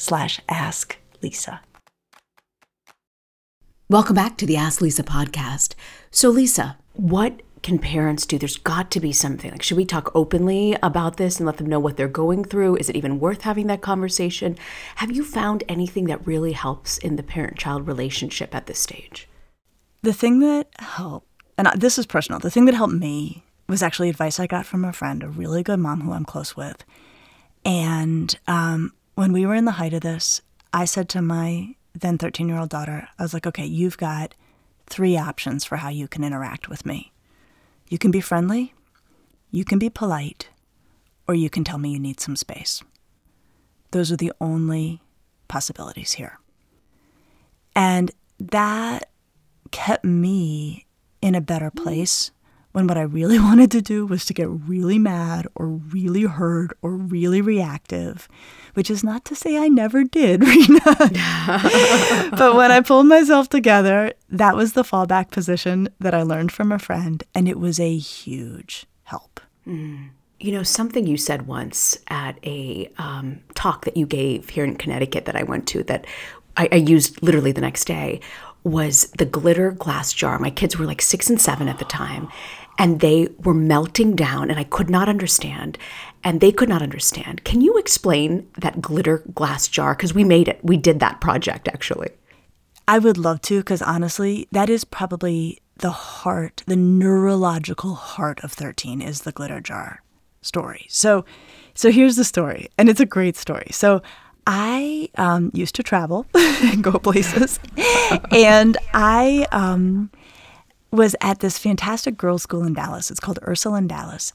slash 0.00 0.40
ask 0.48 0.96
Lisa. 1.22 1.60
Welcome 3.88 4.14
back 4.14 4.36
to 4.38 4.46
the 4.46 4.56
Ask 4.56 4.80
Lisa 4.80 5.02
podcast. 5.02 5.74
So, 6.10 6.30
Lisa, 6.30 6.78
what 6.94 7.42
can 7.62 7.78
parents 7.78 8.24
do? 8.24 8.38
There's 8.38 8.56
got 8.56 8.90
to 8.92 9.00
be 9.00 9.12
something. 9.12 9.50
Like, 9.50 9.62
should 9.62 9.76
we 9.76 9.84
talk 9.84 10.10
openly 10.14 10.76
about 10.82 11.16
this 11.16 11.38
and 11.38 11.46
let 11.46 11.58
them 11.58 11.66
know 11.66 11.80
what 11.80 11.96
they're 11.96 12.08
going 12.08 12.44
through? 12.44 12.76
Is 12.76 12.88
it 12.88 12.96
even 12.96 13.20
worth 13.20 13.42
having 13.42 13.66
that 13.66 13.82
conversation? 13.82 14.56
Have 14.96 15.10
you 15.10 15.24
found 15.24 15.64
anything 15.68 16.04
that 16.04 16.26
really 16.26 16.52
helps 16.52 16.98
in 16.98 17.16
the 17.16 17.22
parent 17.22 17.58
child 17.58 17.86
relationship 17.86 18.54
at 18.54 18.66
this 18.66 18.78
stage? 18.78 19.28
The 20.02 20.14
thing 20.14 20.38
that 20.38 20.68
helped, 20.78 21.26
and 21.58 21.68
this 21.76 21.98
is 21.98 22.06
personal, 22.06 22.38
the 22.38 22.50
thing 22.50 22.64
that 22.66 22.74
helped 22.74 22.94
me 22.94 23.44
was 23.68 23.82
actually 23.82 24.08
advice 24.08 24.40
I 24.40 24.46
got 24.46 24.66
from 24.66 24.84
a 24.84 24.92
friend, 24.92 25.22
a 25.22 25.28
really 25.28 25.62
good 25.62 25.80
mom 25.80 26.00
who 26.00 26.12
I'm 26.12 26.24
close 26.24 26.56
with. 26.56 26.84
And 27.64 28.38
um, 28.46 28.92
when 29.20 29.34
we 29.34 29.44
were 29.44 29.54
in 29.54 29.66
the 29.66 29.72
height 29.72 29.92
of 29.92 30.00
this, 30.00 30.40
I 30.72 30.86
said 30.86 31.10
to 31.10 31.20
my 31.20 31.74
then 31.92 32.16
13 32.16 32.48
year 32.48 32.56
old 32.56 32.70
daughter, 32.70 33.06
I 33.18 33.22
was 33.22 33.34
like, 33.34 33.46
okay, 33.46 33.66
you've 33.66 33.98
got 33.98 34.34
three 34.86 35.18
options 35.18 35.62
for 35.62 35.76
how 35.76 35.90
you 35.90 36.08
can 36.08 36.24
interact 36.24 36.70
with 36.70 36.86
me. 36.86 37.12
You 37.90 37.98
can 37.98 38.10
be 38.10 38.22
friendly, 38.22 38.72
you 39.50 39.62
can 39.62 39.78
be 39.78 39.90
polite, 39.90 40.48
or 41.28 41.34
you 41.34 41.50
can 41.50 41.64
tell 41.64 41.76
me 41.76 41.90
you 41.90 41.98
need 41.98 42.18
some 42.18 42.34
space. 42.34 42.82
Those 43.90 44.10
are 44.10 44.16
the 44.16 44.32
only 44.40 45.02
possibilities 45.48 46.12
here. 46.12 46.38
And 47.76 48.12
that 48.38 49.10
kept 49.70 50.02
me 50.02 50.86
in 51.20 51.34
a 51.34 51.42
better 51.42 51.70
mm. 51.70 51.76
place 51.76 52.30
when 52.72 52.86
what 52.86 52.98
I 52.98 53.02
really 53.02 53.38
wanted 53.48 53.70
to 53.72 53.82
do 53.82 54.06
was 54.06 54.24
to 54.26 54.34
get 54.34 54.48
really 54.48 54.98
mad 54.98 55.46
or 55.54 55.68
really 55.68 56.22
hurt 56.22 56.76
or 56.82 56.92
really 56.92 57.40
reactive, 57.40 58.28
which 58.74 58.90
is 58.90 59.02
not 59.02 59.24
to 59.26 59.36
say 59.36 59.58
I 59.58 59.68
never 59.68 60.04
did, 60.04 60.44
Rena. 60.46 60.80
but 62.36 62.56
when 62.56 62.70
I 62.70 62.82
pulled 62.84 63.06
myself 63.06 63.48
together, 63.48 64.12
that 64.28 64.56
was 64.56 64.72
the 64.72 64.84
fallback 64.84 65.30
position 65.30 65.88
that 65.98 66.14
I 66.14 66.22
learned 66.22 66.52
from 66.52 66.72
a 66.72 66.78
friend, 66.78 67.22
and 67.34 67.48
it 67.48 67.58
was 67.58 67.80
a 67.80 67.96
huge 67.96 68.86
help. 69.04 69.40
Mm. 69.66 70.10
You 70.38 70.52
know, 70.52 70.62
something 70.62 71.06
you 71.06 71.18
said 71.18 71.46
once 71.46 71.98
at 72.08 72.38
a 72.44 72.90
um, 72.96 73.40
talk 73.54 73.84
that 73.84 73.96
you 73.96 74.06
gave 74.06 74.48
here 74.48 74.64
in 74.64 74.76
Connecticut 74.76 75.26
that 75.26 75.36
I 75.36 75.42
went 75.42 75.68
to 75.68 75.82
that 75.84 76.06
I, 76.56 76.68
I 76.72 76.76
used 76.76 77.22
literally 77.22 77.52
the 77.52 77.60
next 77.60 77.84
day 77.84 78.20
was 78.64 79.10
the 79.16 79.24
glitter 79.24 79.70
glass 79.72 80.12
jar. 80.12 80.38
My 80.38 80.50
kids 80.50 80.76
were 80.76 80.86
like 80.86 81.00
six 81.00 81.30
and 81.30 81.40
seven 81.40 81.68
at 81.68 81.78
the 81.78 81.84
time, 81.84 82.28
and 82.80 83.00
they 83.00 83.28
were 83.44 83.52
melting 83.52 84.16
down, 84.16 84.50
and 84.50 84.58
I 84.58 84.64
could 84.64 84.88
not 84.88 85.06
understand, 85.06 85.76
and 86.24 86.40
they 86.40 86.50
could 86.50 86.70
not 86.70 86.80
understand. 86.80 87.44
Can 87.44 87.60
you 87.60 87.76
explain 87.76 88.48
that 88.56 88.80
glitter 88.80 89.18
glass 89.34 89.68
jar? 89.68 89.94
Because 89.94 90.14
we 90.14 90.24
made 90.24 90.48
it. 90.48 90.60
We 90.62 90.78
did 90.78 90.98
that 91.00 91.20
project 91.20 91.68
actually. 91.68 92.08
I 92.88 92.98
would 92.98 93.18
love 93.18 93.42
to, 93.42 93.58
because 93.58 93.82
honestly, 93.82 94.48
that 94.50 94.70
is 94.70 94.84
probably 94.84 95.60
the 95.76 95.90
heart, 95.90 96.62
the 96.66 96.74
neurological 96.74 97.94
heart 97.96 98.42
of 98.42 98.52
13 98.52 99.02
is 99.02 99.20
the 99.20 99.32
glitter 99.32 99.60
jar 99.60 100.02
story. 100.40 100.86
So, 100.88 101.26
so 101.74 101.90
here's 101.90 102.16
the 102.16 102.24
story, 102.24 102.70
and 102.78 102.88
it's 102.88 102.98
a 102.98 103.06
great 103.06 103.36
story. 103.36 103.68
So, 103.72 104.00
I 104.46 105.10
um, 105.16 105.50
used 105.52 105.74
to 105.74 105.82
travel 105.82 106.26
and 106.34 106.82
go 106.82 106.92
places, 106.92 107.60
and 108.32 108.78
I 108.94 109.46
um, 109.52 110.10
was 110.90 111.14
at 111.20 111.40
this 111.40 111.58
fantastic 111.58 112.16
girls' 112.16 112.42
school 112.42 112.64
in 112.64 112.74
Dallas. 112.74 113.10
It's 113.10 113.20
called 113.20 113.38
Ursuline 113.46 113.86
Dallas, 113.86 114.32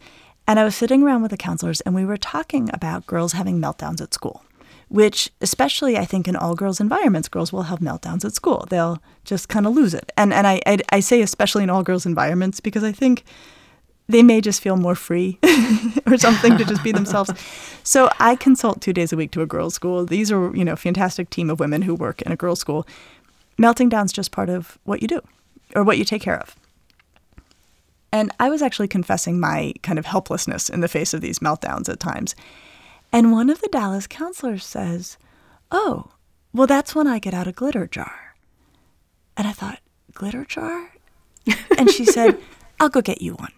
and 0.47 0.59
I 0.59 0.63
was 0.63 0.75
sitting 0.75 1.03
around 1.03 1.21
with 1.21 1.31
the 1.31 1.37
counselors, 1.37 1.81
and 1.81 1.95
we 1.95 2.05
were 2.05 2.17
talking 2.17 2.69
about 2.73 3.07
girls 3.07 3.33
having 3.33 3.59
meltdowns 3.59 4.01
at 4.01 4.13
school 4.13 4.43
which 4.89 5.31
especially 5.41 5.97
I 5.97 6.05
think 6.05 6.27
in 6.27 6.35
all 6.35 6.55
girls 6.55 6.79
environments, 6.79 7.27
girls 7.27 7.51
will 7.51 7.63
have 7.63 7.79
meltdowns 7.79 8.23
at 8.23 8.33
school. 8.33 8.65
They'll 8.69 9.01
just 9.23 9.49
kind 9.49 9.65
of 9.65 9.75
lose 9.75 9.93
it. 9.93 10.11
And 10.17 10.33
and 10.33 10.45
I, 10.47 10.61
I, 10.65 10.77
I 10.89 10.99
say 10.99 11.21
especially 11.21 11.63
in 11.63 11.69
all 11.69 11.83
girls 11.83 12.05
environments 12.05 12.59
because 12.59 12.83
I 12.83 12.91
think 12.91 13.23
they 14.07 14.21
may 14.21 14.39
just 14.39 14.61
feel 14.61 14.77
more 14.77 14.93
free 14.93 15.39
or 16.05 16.17
something 16.17 16.57
to 16.57 16.65
just 16.65 16.83
be 16.83 16.91
themselves. 16.91 17.31
So 17.83 18.09
I 18.19 18.35
consult 18.35 18.79
two 18.81 18.93
days 18.93 19.11
a 19.11 19.17
week 19.17 19.31
to 19.31 19.41
a 19.41 19.47
girls' 19.47 19.73
school. 19.73 20.05
These 20.05 20.31
are, 20.31 20.55
you 20.55 20.63
know, 20.63 20.75
fantastic 20.75 21.31
team 21.31 21.49
of 21.49 21.59
women 21.59 21.81
who 21.81 21.95
work 21.95 22.21
in 22.21 22.31
a 22.31 22.35
girls' 22.35 22.59
school. 22.59 22.85
Melting 23.57 23.89
down's 23.89 24.13
just 24.13 24.31
part 24.31 24.49
of 24.49 24.77
what 24.83 25.01
you 25.01 25.07
do 25.07 25.21
or 25.75 25.83
what 25.83 25.97
you 25.97 26.05
take 26.05 26.21
care 26.21 26.39
of. 26.39 26.55
And 28.11 28.31
I 28.39 28.49
was 28.49 28.61
actually 28.61 28.87
confessing 28.87 29.39
my 29.39 29.73
kind 29.83 29.99
of 29.99 30.05
helplessness 30.05 30.69
in 30.69 30.79
the 30.79 30.87
face 30.87 31.13
of 31.13 31.21
these 31.21 31.39
meltdowns 31.39 31.89
at 31.89 31.99
times. 31.99 32.35
And 33.11 33.31
one 33.31 33.49
of 33.49 33.61
the 33.61 33.69
Dallas 33.69 34.07
counselors 34.07 34.65
says, 34.65 35.17
Oh, 35.71 36.11
well, 36.53 36.67
that's 36.67 36.95
when 36.95 37.07
I 37.07 37.19
get 37.19 37.33
out 37.33 37.47
a 37.47 37.51
glitter 37.51 37.87
jar. 37.87 38.35
And 39.35 39.47
I 39.47 39.51
thought, 39.51 39.79
Glitter 40.13 40.45
jar? 40.45 40.93
and 41.77 41.91
she 41.91 42.05
said, 42.05 42.37
I'll 42.79 42.89
go 42.89 43.01
get 43.01 43.21
you 43.21 43.33
one. 43.33 43.51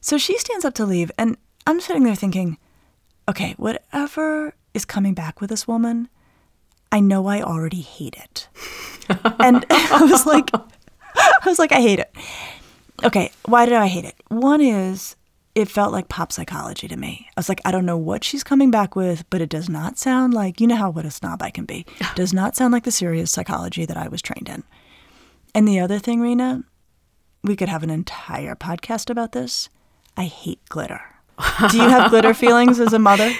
So 0.00 0.18
she 0.18 0.36
stands 0.38 0.64
up 0.64 0.74
to 0.74 0.84
leave, 0.86 1.10
and 1.18 1.36
I'm 1.66 1.80
sitting 1.80 2.04
there 2.04 2.14
thinking, 2.14 2.58
okay, 3.28 3.54
whatever 3.56 4.54
is 4.74 4.84
coming 4.84 5.14
back 5.14 5.40
with 5.40 5.50
this 5.50 5.66
woman, 5.66 6.08
I 6.92 7.00
know 7.00 7.26
I 7.26 7.42
already 7.42 7.80
hate 7.80 8.16
it. 8.16 8.48
and 9.38 9.64
I 9.70 10.04
was 10.10 10.26
like, 10.26 10.50
I 11.16 11.40
was 11.46 11.58
like, 11.58 11.72
I 11.72 11.80
hate 11.80 11.98
it. 11.98 12.14
Okay, 13.04 13.30
why 13.46 13.64
did 13.64 13.74
I 13.74 13.86
hate 13.86 14.04
it? 14.04 14.14
One 14.28 14.60
is 14.60 15.16
it 15.54 15.68
felt 15.68 15.92
like 15.92 16.08
pop 16.08 16.32
psychology 16.32 16.86
to 16.88 16.96
me. 16.96 17.28
I 17.28 17.40
was 17.40 17.48
like, 17.48 17.60
I 17.64 17.72
don't 17.72 17.86
know 17.86 17.96
what 17.96 18.22
she's 18.22 18.44
coming 18.44 18.70
back 18.70 18.94
with, 18.94 19.28
but 19.30 19.40
it 19.40 19.48
does 19.48 19.68
not 19.68 19.98
sound 19.98 20.32
like, 20.32 20.60
you 20.60 20.66
know 20.66 20.76
how 20.76 20.90
what 20.90 21.04
a 21.04 21.10
snob 21.10 21.42
I 21.42 21.50
can 21.50 21.64
be. 21.64 21.86
It 22.00 22.06
does 22.14 22.32
not 22.32 22.56
sound 22.56 22.72
like 22.72 22.84
the 22.84 22.92
serious 22.92 23.30
psychology 23.30 23.84
that 23.84 23.96
I 23.96 24.08
was 24.08 24.22
trained 24.22 24.48
in. 24.48 24.62
And 25.54 25.66
the 25.66 25.80
other 25.80 25.98
thing, 25.98 26.20
Rena, 26.20 26.62
we 27.42 27.56
could 27.56 27.68
have 27.68 27.82
an 27.82 27.90
entire 27.90 28.54
podcast 28.54 29.10
about 29.10 29.32
this. 29.32 29.68
I 30.16 30.24
hate 30.24 30.60
glitter. 30.68 31.02
Do 31.70 31.78
you 31.78 31.88
have 31.88 32.10
glitter 32.10 32.34
feelings 32.34 32.78
as 32.78 32.92
a 32.92 32.98
mother? 32.98 33.32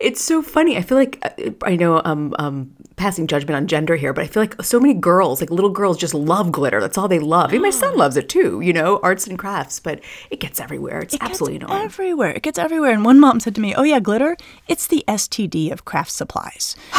It's 0.00 0.20
so 0.20 0.42
funny. 0.42 0.76
I 0.76 0.82
feel 0.82 0.98
like 0.98 1.22
I 1.64 1.76
know 1.76 2.00
um, 2.04 2.34
um, 2.38 2.74
passing 2.96 3.26
judgment 3.26 3.56
on 3.56 3.66
gender 3.66 3.96
here, 3.96 4.12
but 4.12 4.24
I 4.24 4.26
feel 4.26 4.42
like 4.42 4.62
so 4.62 4.78
many 4.78 4.94
girls, 4.94 5.40
like 5.40 5.50
little 5.50 5.70
girls, 5.70 5.96
just 5.96 6.14
love 6.14 6.52
glitter. 6.52 6.80
That's 6.80 6.98
all 6.98 7.08
they 7.08 7.18
love. 7.18 7.52
And 7.52 7.62
my 7.62 7.70
son 7.70 7.96
loves 7.96 8.16
it 8.16 8.28
too. 8.28 8.60
You 8.60 8.72
know, 8.72 9.00
arts 9.02 9.26
and 9.26 9.38
crafts, 9.38 9.80
but 9.80 10.00
it 10.30 10.40
gets 10.40 10.60
everywhere. 10.60 11.00
It's 11.00 11.14
it 11.14 11.22
absolutely 11.22 11.58
gets 11.58 11.70
annoying. 11.70 11.84
Everywhere. 11.84 12.30
It 12.30 12.42
gets 12.42 12.58
everywhere. 12.58 12.92
And 12.92 13.04
one 13.04 13.20
mom 13.20 13.40
said 13.40 13.54
to 13.56 13.60
me, 13.60 13.74
"Oh 13.74 13.82
yeah, 13.82 14.00
glitter. 14.00 14.36
It's 14.68 14.86
the 14.86 15.04
STD 15.08 15.72
of 15.72 15.84
craft 15.84 16.10
supplies." 16.10 16.76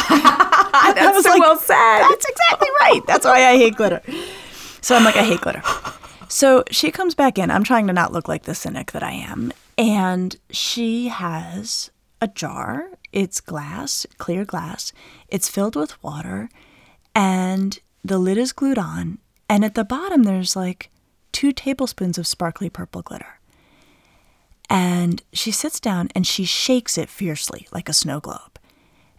That's 0.94 1.22
so 1.22 1.30
like, 1.30 1.40
well 1.40 1.56
said. 1.56 2.00
That's 2.00 2.26
exactly 2.26 2.68
right. 2.80 3.00
That's 3.06 3.24
why 3.24 3.44
I 3.46 3.56
hate 3.56 3.76
glitter. 3.76 4.02
So 4.80 4.96
I'm 4.96 5.04
like, 5.04 5.16
I 5.16 5.24
hate 5.24 5.40
glitter. 5.40 5.62
So 6.28 6.64
she 6.70 6.90
comes 6.90 7.14
back 7.14 7.38
in. 7.38 7.50
I'm 7.50 7.64
trying 7.64 7.86
to 7.88 7.92
not 7.92 8.12
look 8.12 8.28
like 8.28 8.44
the 8.44 8.54
cynic 8.54 8.92
that 8.92 9.02
I 9.02 9.12
am. 9.12 9.52
And 9.76 10.36
she 10.50 11.08
has 11.08 11.90
a 12.20 12.28
jar. 12.28 12.90
It's 13.12 13.40
glass, 13.40 14.06
clear 14.18 14.44
glass. 14.44 14.92
It's 15.28 15.48
filled 15.48 15.76
with 15.76 16.02
water, 16.02 16.48
and 17.14 17.78
the 18.04 18.18
lid 18.18 18.38
is 18.38 18.52
glued 18.52 18.78
on. 18.78 19.18
And 19.48 19.64
at 19.64 19.74
the 19.74 19.84
bottom, 19.84 20.22
there's 20.22 20.54
like 20.54 20.90
two 21.32 21.52
tablespoons 21.52 22.18
of 22.18 22.26
sparkly 22.26 22.70
purple 22.70 23.02
glitter. 23.02 23.40
And 24.68 25.22
she 25.32 25.50
sits 25.50 25.80
down 25.80 26.08
and 26.14 26.24
she 26.24 26.44
shakes 26.44 26.96
it 26.96 27.08
fiercely 27.08 27.66
like 27.72 27.88
a 27.88 27.92
snow 27.92 28.20
globe. 28.20 28.58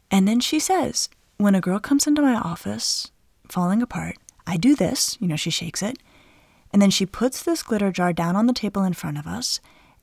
And 0.10 0.28
then 0.28 0.40
she 0.40 0.60
says, 0.60 1.10
When 1.38 1.56
a 1.56 1.62
girl 1.62 1.80
comes 1.80 2.08
into 2.08 2.22
my 2.22 2.36
office 2.36 3.12
falling 3.50 3.82
apart, 3.82 4.16
I 4.48 4.56
do 4.56 4.76
this. 4.76 5.18
You 5.20 5.28
know, 5.28 5.36
she 5.36 5.50
shakes 5.50 5.82
it. 5.82 5.98
And 6.72 6.82
then 6.82 6.90
she 6.90 7.06
puts 7.06 7.44
this 7.44 7.64
glitter 7.64 7.92
jar 7.92 8.14
down 8.14 8.38
on 8.38 8.48
the 8.48 8.54
table 8.54 8.84
in 8.84 8.94
front 8.94 9.18
of 9.18 9.28
us 9.28 9.60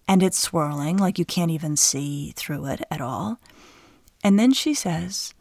and 0.08 0.22
it's 0.22 0.38
swirling, 0.38 0.96
like 0.96 1.18
you 1.18 1.26
can't 1.26 1.50
even 1.50 1.76
see 1.76 2.32
through 2.34 2.64
it 2.66 2.80
at 2.90 3.02
all. 3.02 3.38
And 4.24 4.38
then 4.38 4.52
she 4.52 4.72
says, 4.72 5.34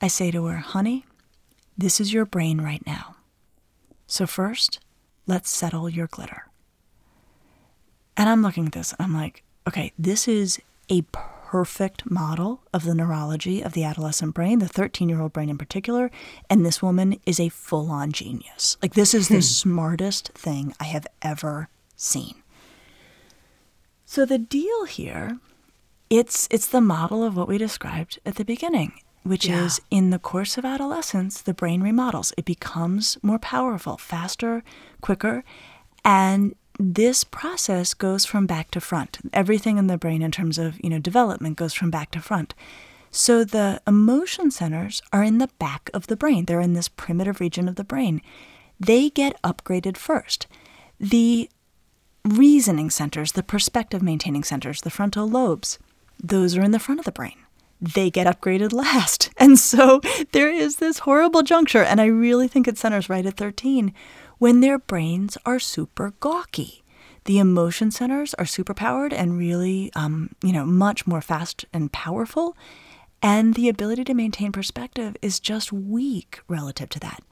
I 0.00 0.08
say 0.08 0.30
to 0.30 0.46
her, 0.46 0.56
honey, 0.56 1.04
this 1.76 2.00
is 2.00 2.12
your 2.12 2.24
brain 2.24 2.62
right 2.62 2.84
now. 2.86 3.16
So 4.06 4.26
first, 4.26 4.80
let's 5.26 5.50
settle 5.50 5.88
your 5.88 6.06
glitter. 6.06 6.46
And 8.16 8.28
I'm 8.28 8.42
looking 8.42 8.66
at 8.66 8.72
this, 8.72 8.94
I'm 8.98 9.14
like, 9.14 9.42
okay, 9.68 9.92
this 9.98 10.26
is 10.26 10.58
a 10.90 11.02
perfect 11.12 12.10
model 12.10 12.62
of 12.72 12.84
the 12.84 12.94
neurology 12.94 13.60
of 13.60 13.72
the 13.72 13.84
adolescent 13.84 14.34
brain, 14.34 14.60
the 14.60 14.68
13 14.68 15.08
year 15.08 15.20
old 15.20 15.32
brain 15.32 15.50
in 15.50 15.58
particular. 15.58 16.10
And 16.48 16.64
this 16.64 16.82
woman 16.82 17.20
is 17.26 17.38
a 17.38 17.48
full 17.50 17.90
on 17.90 18.12
genius. 18.12 18.76
Like, 18.82 18.94
this 18.94 19.14
is 19.14 19.28
the 19.28 19.36
hmm. 19.36 19.40
smartest 19.40 20.28
thing 20.30 20.74
I 20.80 20.84
have 20.84 21.06
ever 21.22 21.68
seen. 21.96 22.42
So 24.10 24.24
the 24.24 24.38
deal 24.38 24.86
here, 24.86 25.38
it's 26.10 26.48
it's 26.50 26.66
the 26.66 26.80
model 26.80 27.22
of 27.22 27.36
what 27.36 27.46
we 27.46 27.58
described 27.58 28.18
at 28.26 28.34
the 28.34 28.44
beginning, 28.44 28.94
which 29.22 29.46
yeah. 29.46 29.64
is 29.64 29.80
in 29.88 30.10
the 30.10 30.18
course 30.18 30.58
of 30.58 30.64
adolescence, 30.64 31.40
the 31.40 31.54
brain 31.54 31.80
remodels. 31.80 32.32
It 32.36 32.44
becomes 32.44 33.18
more 33.22 33.38
powerful, 33.38 33.98
faster, 33.98 34.64
quicker, 35.00 35.44
and 36.04 36.56
this 36.76 37.22
process 37.22 37.94
goes 37.94 38.24
from 38.24 38.48
back 38.48 38.72
to 38.72 38.80
front. 38.80 39.20
Everything 39.32 39.78
in 39.78 39.86
the 39.86 39.96
brain 39.96 40.22
in 40.22 40.32
terms 40.32 40.58
of, 40.58 40.82
you 40.82 40.90
know, 40.90 40.98
development 40.98 41.56
goes 41.56 41.72
from 41.72 41.92
back 41.92 42.10
to 42.10 42.20
front. 42.20 42.52
So 43.12 43.44
the 43.44 43.80
emotion 43.86 44.50
centers 44.50 45.02
are 45.12 45.22
in 45.22 45.38
the 45.38 45.50
back 45.60 45.88
of 45.94 46.08
the 46.08 46.16
brain. 46.16 46.46
They're 46.46 46.60
in 46.60 46.72
this 46.72 46.88
primitive 46.88 47.38
region 47.38 47.68
of 47.68 47.76
the 47.76 47.84
brain. 47.84 48.22
They 48.80 49.08
get 49.08 49.40
upgraded 49.42 49.96
first. 49.96 50.48
The 50.98 51.48
reasoning 52.24 52.90
centers, 52.90 53.32
the 53.32 53.42
perspective 53.42 54.02
maintaining 54.02 54.44
centers, 54.44 54.80
the 54.82 54.90
frontal 54.90 55.28
lobes, 55.28 55.78
those 56.22 56.56
are 56.56 56.62
in 56.62 56.70
the 56.70 56.78
front 56.78 57.00
of 57.00 57.06
the 57.06 57.12
brain. 57.12 57.36
They 57.80 58.10
get 58.10 58.26
upgraded 58.26 58.72
last. 58.72 59.30
And 59.38 59.58
so 59.58 60.00
there 60.32 60.50
is 60.50 60.76
this 60.76 61.00
horrible 61.00 61.42
juncture, 61.42 61.82
and 61.82 62.00
I 62.00 62.06
really 62.06 62.46
think 62.46 62.68
it 62.68 62.76
centers 62.76 63.08
right 63.08 63.24
at 63.24 63.38
13 63.38 63.94
when 64.38 64.60
their 64.60 64.78
brains 64.78 65.38
are 65.46 65.58
super 65.58 66.12
gawky. 66.20 66.82
The 67.24 67.38
emotion 67.38 67.90
centers 67.90 68.34
are 68.34 68.46
super 68.46 68.74
powered 68.74 69.12
and 69.12 69.38
really, 69.38 69.90
um, 69.94 70.30
you 70.42 70.52
know, 70.52 70.64
much 70.66 71.06
more 71.06 71.20
fast 71.20 71.64
and 71.72 71.92
powerful. 71.92 72.56
And 73.22 73.54
the 73.54 73.68
ability 73.68 74.04
to 74.04 74.14
maintain 74.14 74.52
perspective 74.52 75.16
is 75.20 75.40
just 75.40 75.72
weak 75.72 76.40
relative 76.48 76.88
to 76.90 77.00
that. 77.00 77.22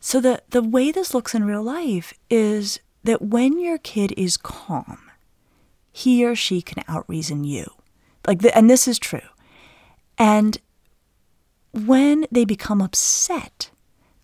So 0.00 0.20
the, 0.20 0.42
the 0.50 0.62
way 0.62 0.92
this 0.92 1.14
looks 1.14 1.34
in 1.34 1.44
real 1.44 1.62
life 1.62 2.14
is 2.28 2.80
that 3.04 3.22
when 3.22 3.58
your 3.58 3.78
kid 3.78 4.12
is 4.16 4.36
calm, 4.36 5.10
he 5.92 6.24
or 6.24 6.34
she 6.34 6.62
can 6.62 6.82
outreason 6.84 7.46
you. 7.46 7.72
Like, 8.26 8.40
the, 8.40 8.56
and 8.56 8.68
this 8.68 8.86
is 8.86 8.98
true. 8.98 9.20
And 10.18 10.58
when 11.72 12.26
they 12.30 12.44
become 12.44 12.82
upset, 12.82 13.70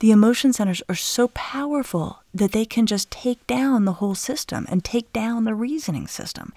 the 0.00 0.10
emotion 0.10 0.52
centers 0.52 0.82
are 0.88 0.94
so 0.94 1.28
powerful 1.28 2.22
that 2.34 2.52
they 2.52 2.66
can 2.66 2.86
just 2.86 3.10
take 3.10 3.44
down 3.46 3.84
the 3.84 3.94
whole 3.94 4.14
system 4.14 4.66
and 4.68 4.84
take 4.84 5.10
down 5.12 5.44
the 5.44 5.54
reasoning 5.54 6.06
system. 6.06 6.52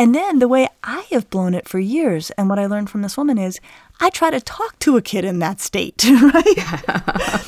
And 0.00 0.14
then 0.14 0.38
the 0.38 0.46
way 0.46 0.68
I 0.84 1.06
have 1.10 1.28
blown 1.28 1.54
it 1.54 1.68
for 1.68 1.80
years, 1.80 2.30
and 2.32 2.48
what 2.48 2.60
I 2.60 2.66
learned 2.66 2.88
from 2.88 3.02
this 3.02 3.16
woman 3.16 3.36
is 3.36 3.58
I 3.98 4.10
try 4.10 4.30
to 4.30 4.40
talk 4.40 4.78
to 4.80 4.96
a 4.96 5.02
kid 5.02 5.24
in 5.24 5.40
that 5.40 5.60
state, 5.60 6.04
right? 6.08 6.44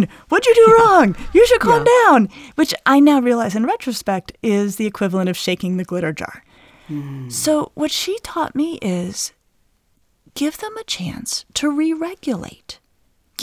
like, 0.00 0.10
what's 0.10 0.10
going 0.10 0.12
on? 0.12 0.26
What'd 0.28 0.46
you 0.46 0.54
do 0.54 0.76
wrong? 0.78 1.16
You 1.32 1.46
should 1.46 1.60
calm 1.60 1.84
yeah. 1.86 2.02
down. 2.10 2.28
Which 2.54 2.74
I 2.86 3.00
now 3.00 3.20
realize 3.20 3.54
in 3.54 3.66
retrospect 3.66 4.32
is 4.42 4.76
the 4.76 4.86
equivalent 4.86 5.28
of 5.28 5.36
shaking 5.36 5.76
the 5.76 5.84
glitter 5.84 6.12
jar. 6.12 6.44
Mm. 6.88 7.30
So, 7.30 7.72
what 7.74 7.90
she 7.90 8.18
taught 8.22 8.54
me 8.54 8.78
is 8.82 9.32
give 10.34 10.58
them 10.58 10.76
a 10.76 10.84
chance 10.84 11.44
to 11.54 11.70
re 11.70 11.92
regulate 11.92 12.78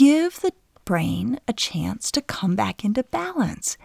give 0.00 0.40
the 0.40 0.52
brain 0.86 1.38
a 1.46 1.52
chance 1.52 2.10
to 2.10 2.22
come 2.22 2.56
back 2.56 2.84
into 2.84 3.02
balance. 3.02 3.76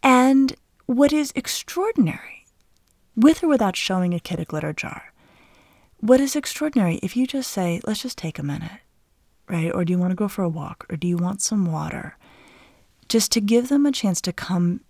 And 0.00 0.54
what 0.86 1.12
is 1.12 1.32
extraordinary, 1.34 2.46
with 3.16 3.42
or 3.42 3.48
without 3.48 3.76
showing 3.76 4.14
a 4.14 4.20
kid 4.20 4.38
a 4.38 4.44
glitter 4.44 4.72
jar, 4.72 5.12
what 5.98 6.20
is 6.20 6.36
extraordinary 6.36 7.00
if 7.02 7.16
you 7.16 7.26
just 7.26 7.50
say, 7.50 7.80
let's 7.84 8.02
just 8.02 8.16
take 8.16 8.38
a 8.38 8.44
minute, 8.44 8.80
right? 9.48 9.72
Or 9.72 9.84
do 9.84 9.92
you 9.92 9.98
want 9.98 10.10
to 10.10 10.16
go 10.16 10.28
for 10.28 10.42
a 10.42 10.48
walk? 10.48 10.86
Or 10.88 10.96
do 10.96 11.06
you 11.06 11.16
want 11.16 11.42
some 11.42 11.70
water? 11.70 12.16
Just 13.08 13.32
to 13.32 13.40
give 13.40 13.68
them 13.68 13.86
a 13.86 13.92
chance 13.92 14.20
to 14.22 14.32
come 14.32 14.80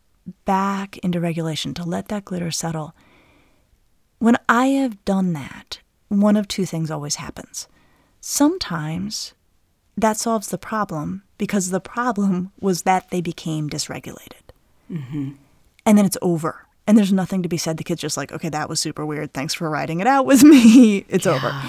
back 0.45 0.99
into 0.99 1.21
regulation, 1.21 1.75
to 1.75 1.85
let 1.85 2.09
that 2.09 2.25
glitter 2.25 2.51
settle. 2.51 2.95
When 4.19 4.37
I 4.49 4.67
have 4.69 5.05
done 5.05 5.33
that, 5.35 5.81
one 6.09 6.37
of 6.37 6.49
two 6.49 6.65
things 6.65 6.91
always 6.91 7.17
happens. 7.17 7.69
Sometimes 8.21 9.35
that 9.97 10.17
solves 10.17 10.49
the 10.49 10.59
problem 10.59 11.23
because 11.39 11.71
the 11.71 11.81
problem 11.81 12.53
was 12.61 12.83
that 12.83 13.11
they 13.11 13.21
became 13.21 13.69
dysregulated. 13.69 14.51
Mm-hmm. 14.91 15.33
And 15.87 15.99
then 15.99 16.05
it's 16.05 16.17
over. 16.23 16.67
And 16.87 16.99
there's 16.99 17.13
nothing 17.13 17.43
to 17.43 17.49
be 17.49 17.57
said. 17.57 17.77
The 17.77 17.85
kid's 17.85 18.01
just 18.01 18.17
like, 18.17 18.33
okay, 18.33 18.49
that 18.51 18.69
was 18.69 18.81
super 18.81 19.07
weird. 19.07 19.33
Thanks 19.33 19.55
for 19.55 19.71
writing 19.71 20.01
it 20.01 20.07
out 20.07 20.27
with 20.27 20.43
me. 20.43 21.05
It's 21.09 21.27
yeah. 21.27 21.35
over. 21.35 21.63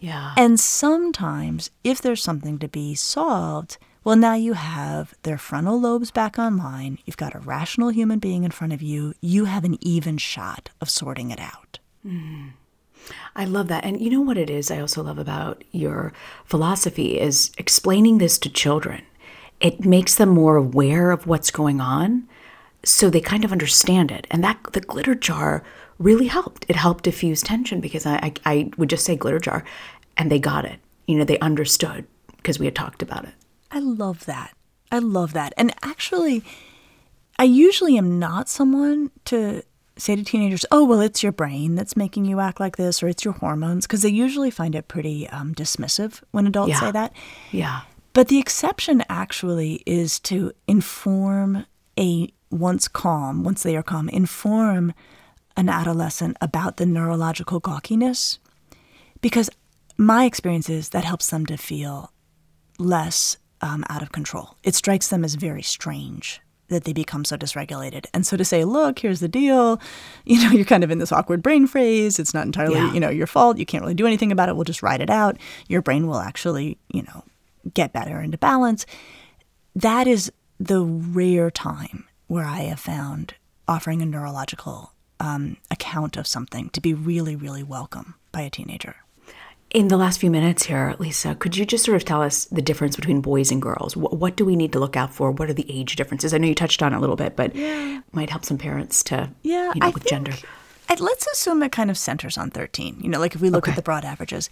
Yeah. 0.00 0.34
And 0.36 0.58
sometimes, 0.58 1.70
if 1.82 2.00
there's 2.00 2.22
something 2.22 2.58
to 2.58 2.68
be 2.68 2.94
solved, 2.94 3.78
well, 4.04 4.16
now 4.16 4.34
you 4.34 4.54
have 4.54 5.14
their 5.22 5.38
frontal 5.38 5.80
lobes 5.80 6.10
back 6.10 6.38
online. 6.38 6.98
You've 7.04 7.16
got 7.16 7.34
a 7.34 7.40
rational 7.40 7.90
human 7.90 8.18
being 8.18 8.44
in 8.44 8.50
front 8.50 8.72
of 8.72 8.80
you. 8.80 9.14
You 9.20 9.46
have 9.46 9.64
an 9.64 9.76
even 9.80 10.18
shot 10.18 10.70
of 10.80 10.88
sorting 10.88 11.30
it 11.30 11.40
out. 11.40 11.78
Mm. 12.06 12.52
I 13.34 13.44
love 13.44 13.68
that. 13.68 13.84
And 13.84 14.00
you 14.00 14.10
know 14.10 14.20
what 14.20 14.38
it 14.38 14.50
is 14.50 14.70
I 14.70 14.80
also 14.80 15.02
love 15.02 15.18
about 15.18 15.64
your 15.72 16.12
philosophy 16.44 17.18
is 17.18 17.50
explaining 17.58 18.18
this 18.18 18.38
to 18.38 18.50
children. 18.50 19.02
It 19.60 19.84
makes 19.84 20.14
them 20.14 20.28
more 20.28 20.56
aware 20.56 21.10
of 21.10 21.26
what's 21.26 21.50
going 21.50 21.80
on 21.80 22.28
so 22.84 23.10
they 23.10 23.20
kind 23.20 23.44
of 23.44 23.52
understand 23.52 24.10
it. 24.10 24.26
And 24.30 24.42
that 24.44 24.58
the 24.72 24.80
glitter 24.80 25.14
jar 25.14 25.62
really 25.98 26.26
helped. 26.26 26.64
It 26.68 26.76
helped 26.76 27.04
diffuse 27.04 27.42
tension 27.42 27.80
because 27.80 28.06
I, 28.06 28.16
I, 28.16 28.32
I 28.44 28.70
would 28.76 28.90
just 28.90 29.04
say 29.04 29.16
glitter 29.16 29.38
jar 29.38 29.64
and 30.16 30.30
they 30.30 30.38
got 30.38 30.64
it. 30.64 30.78
You 31.06 31.18
know, 31.18 31.24
they 31.24 31.38
understood 31.40 32.06
because 32.36 32.58
we 32.58 32.66
had 32.66 32.76
talked 32.76 33.02
about 33.02 33.24
it. 33.24 33.34
I 33.70 33.80
love 33.80 34.26
that. 34.26 34.54
I 34.90 34.98
love 34.98 35.32
that. 35.34 35.52
And 35.56 35.74
actually, 35.82 36.42
I 37.38 37.44
usually 37.44 37.98
am 37.98 38.18
not 38.18 38.48
someone 38.48 39.10
to 39.26 39.62
say 39.96 40.14
to 40.16 40.24
teenagers, 40.24 40.64
oh, 40.70 40.84
well, 40.84 41.00
it's 41.00 41.22
your 41.22 41.32
brain 41.32 41.74
that's 41.74 41.96
making 41.96 42.24
you 42.24 42.40
act 42.40 42.60
like 42.60 42.76
this, 42.76 43.02
or 43.02 43.08
it's 43.08 43.24
your 43.24 43.34
hormones, 43.34 43.86
because 43.86 44.02
they 44.02 44.08
usually 44.08 44.50
find 44.50 44.74
it 44.74 44.88
pretty 44.88 45.28
um, 45.30 45.54
dismissive 45.54 46.22
when 46.30 46.46
adults 46.46 46.70
yeah. 46.70 46.80
say 46.80 46.90
that. 46.92 47.12
Yeah. 47.50 47.80
But 48.12 48.28
the 48.28 48.38
exception 48.38 49.02
actually 49.08 49.82
is 49.86 50.20
to 50.20 50.52
inform 50.66 51.66
a 51.98 52.32
once 52.50 52.88
calm, 52.88 53.44
once 53.44 53.62
they 53.62 53.76
are 53.76 53.82
calm, 53.82 54.08
inform 54.08 54.94
an 55.58 55.68
adolescent 55.68 56.36
about 56.40 56.76
the 56.78 56.86
neurological 56.86 57.58
gawkiness. 57.60 58.38
Because 59.20 59.50
my 59.98 60.24
experience 60.24 60.70
is 60.70 60.90
that 60.90 61.04
helps 61.04 61.28
them 61.28 61.44
to 61.46 61.56
feel 61.56 62.12
less 62.78 63.36
um, 63.60 63.84
out 63.90 64.00
of 64.00 64.12
control. 64.12 64.56
It 64.62 64.76
strikes 64.76 65.08
them 65.08 65.24
as 65.24 65.34
very 65.34 65.62
strange 65.62 66.40
that 66.68 66.84
they 66.84 66.92
become 66.92 67.24
so 67.24 67.36
dysregulated. 67.36 68.06
And 68.14 68.24
so 68.24 68.36
to 68.36 68.44
say, 68.44 68.64
look, 68.64 69.00
here's 69.00 69.18
the 69.20 69.26
deal, 69.28 69.80
you 70.24 70.40
know, 70.42 70.50
you're 70.52 70.64
kind 70.64 70.84
of 70.84 70.90
in 70.92 70.98
this 70.98 71.10
awkward 71.10 71.42
brain 71.42 71.66
phase. 71.66 72.18
It's 72.20 72.32
not 72.34 72.46
entirely, 72.46 72.76
Yeah. 72.76 72.92
you 72.92 73.00
know, 73.00 73.10
your 73.10 73.26
fault. 73.26 73.58
You 73.58 73.66
can't 73.66 73.82
really 73.82 73.94
do 73.94 74.06
anything 74.06 74.30
about 74.30 74.48
it. 74.48 74.54
We'll 74.54 74.64
just 74.64 74.82
ride 74.82 75.00
it 75.00 75.10
out. 75.10 75.38
Your 75.66 75.82
brain 75.82 76.06
will 76.06 76.18
actually, 76.20 76.78
you 76.92 77.02
know, 77.02 77.24
get 77.74 77.92
better 77.92 78.20
into 78.20 78.38
balance. 78.38 78.86
That 79.74 80.06
is 80.06 80.30
the 80.60 80.82
rare 80.84 81.50
time 81.50 82.06
where 82.28 82.44
I 82.44 82.60
have 82.60 82.80
found 82.80 83.34
offering 83.66 84.02
a 84.02 84.06
neurological 84.06 84.92
um, 85.20 85.56
account 85.70 86.16
of 86.16 86.26
something 86.26 86.68
to 86.70 86.80
be 86.80 86.94
really, 86.94 87.36
really 87.36 87.62
welcome 87.62 88.14
by 88.32 88.42
a 88.42 88.50
teenager. 88.50 88.96
In 89.70 89.88
the 89.88 89.98
last 89.98 90.18
few 90.18 90.30
minutes 90.30 90.64
here, 90.64 90.94
Lisa, 90.98 91.34
could 91.34 91.54
you 91.56 91.66
just 91.66 91.84
sort 91.84 91.96
of 91.96 92.04
tell 92.06 92.22
us 92.22 92.46
the 92.46 92.62
difference 92.62 92.96
between 92.96 93.20
boys 93.20 93.50
and 93.50 93.60
girls? 93.60 93.96
What, 93.96 94.16
what 94.16 94.34
do 94.34 94.46
we 94.46 94.56
need 94.56 94.72
to 94.72 94.78
look 94.78 94.96
out 94.96 95.12
for? 95.12 95.30
What 95.30 95.50
are 95.50 95.54
the 95.54 95.70
age 95.70 95.94
differences? 95.96 96.32
I 96.32 96.38
know 96.38 96.48
you 96.48 96.54
touched 96.54 96.82
on 96.82 96.94
it 96.94 96.96
a 96.96 97.00
little 97.00 97.16
bit, 97.16 97.36
but 97.36 97.54
might 98.12 98.30
help 98.30 98.46
some 98.46 98.56
parents 98.56 99.04
to, 99.04 99.30
Yeah, 99.42 99.72
you 99.74 99.80
know, 99.80 99.88
I 99.88 99.90
with 99.90 100.06
gender. 100.06 100.32
And 100.88 101.00
let's 101.00 101.26
assume 101.26 101.62
it 101.62 101.70
kind 101.72 101.90
of 101.90 101.98
centers 101.98 102.38
on 102.38 102.50
13, 102.50 103.00
you 103.02 103.10
know, 103.10 103.18
like 103.18 103.34
if 103.34 103.42
we 103.42 103.50
look 103.50 103.64
Okay. 103.64 103.72
at 103.72 103.76
the 103.76 103.82
broad 103.82 104.06
averages. 104.06 104.48